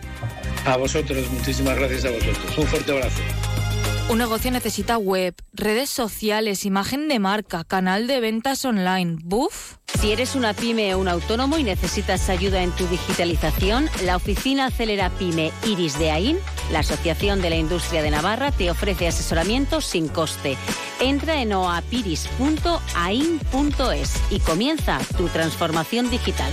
A 0.65 0.77
vosotros, 0.77 1.31
muchísimas 1.31 1.77
gracias 1.77 2.05
a 2.07 2.11
vosotros. 2.11 2.57
Un 2.57 2.67
fuerte 2.67 2.93
abrazo. 2.93 3.21
Un 4.09 4.19
negocio 4.19 4.51
necesita 4.51 4.99
web, 4.99 5.35
redes 5.53 5.89
sociales, 5.89 6.65
imagen 6.65 7.09
de 7.09 7.19
marca, 7.19 7.65
canal 7.65 8.07
de 8.07 8.21
ventas 8.21 8.65
online. 8.65 9.17
¿Buf? 9.23 9.77
Si 10.01 10.13
eres 10.13 10.35
una 10.35 10.55
pyme 10.55 10.95
o 10.95 10.99
un 10.99 11.09
autónomo 11.09 11.57
y 11.57 11.63
necesitas 11.63 12.29
ayuda 12.29 12.63
en 12.63 12.73
tu 12.73 12.87
digitalización, 12.89 13.89
la 14.05 14.17
oficina 14.17 14.67
Acelera 14.67 15.09
Pyme 15.11 15.53
Iris 15.65 15.99
de 15.99 16.11
AIN, 16.11 16.39
la 16.73 16.81
Asociación 16.81 17.41
de 17.41 17.51
la 17.51 17.57
Industria 17.57 18.03
de 18.03 18.11
Navarra, 18.11 18.51
te 18.51 18.71
ofrece 18.71 19.09
asesoramiento 19.09 19.81
sin 19.81 20.09
coste. 20.09 20.57
Entra 21.03 21.43
en 21.43 21.53
oapiris.ain.es 21.53 24.23
y 24.31 24.39
comienza 24.39 25.01
tu 25.17 25.27
transformación 25.27 26.09
digital. 26.11 26.53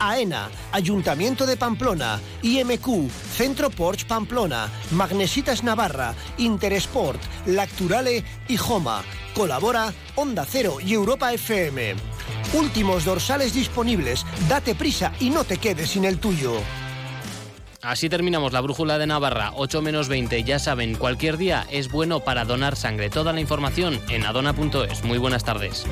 AENA, 0.00 0.50
Ayuntamiento 0.72 1.46
de 1.46 1.56
Pamplona, 1.56 2.18
IMQ, 2.42 3.10
Centro 3.10 3.70
Porsche 3.70 4.06
Pamplona, 4.06 4.68
Magnesitas 4.90 5.62
Navarra, 5.62 6.14
Interesport, 6.38 7.20
Lacturale 7.46 8.24
y 8.48 8.56
Joma. 8.56 9.04
Colabora 9.34 9.92
Onda 10.16 10.44
Cero 10.44 10.78
y 10.84 10.94
Europa 10.94 11.32
FM. 11.32 11.94
Últimos 12.54 13.04
dorsales 13.04 13.54
disponibles. 13.54 14.26
Date 14.48 14.74
prisa 14.74 15.12
y 15.20 15.30
no 15.30 15.44
te 15.44 15.58
quedes 15.58 15.90
sin 15.90 16.04
el 16.04 16.18
tuyo. 16.18 16.54
Así 17.82 18.10
terminamos 18.10 18.52
la 18.52 18.60
brújula 18.60 18.98
de 18.98 19.06
Navarra, 19.06 19.52
8 19.56 19.80
menos 19.80 20.08
20. 20.08 20.44
Ya 20.44 20.58
saben, 20.58 20.94
cualquier 20.96 21.38
día 21.38 21.66
es 21.70 21.90
bueno 21.90 22.20
para 22.20 22.44
donar 22.44 22.76
sangre. 22.76 23.08
Toda 23.08 23.32
la 23.32 23.40
información 23.40 23.98
en 24.10 24.26
adona.es. 24.26 25.04
Muy 25.04 25.16
buenas 25.16 25.44
tardes. 25.44 25.86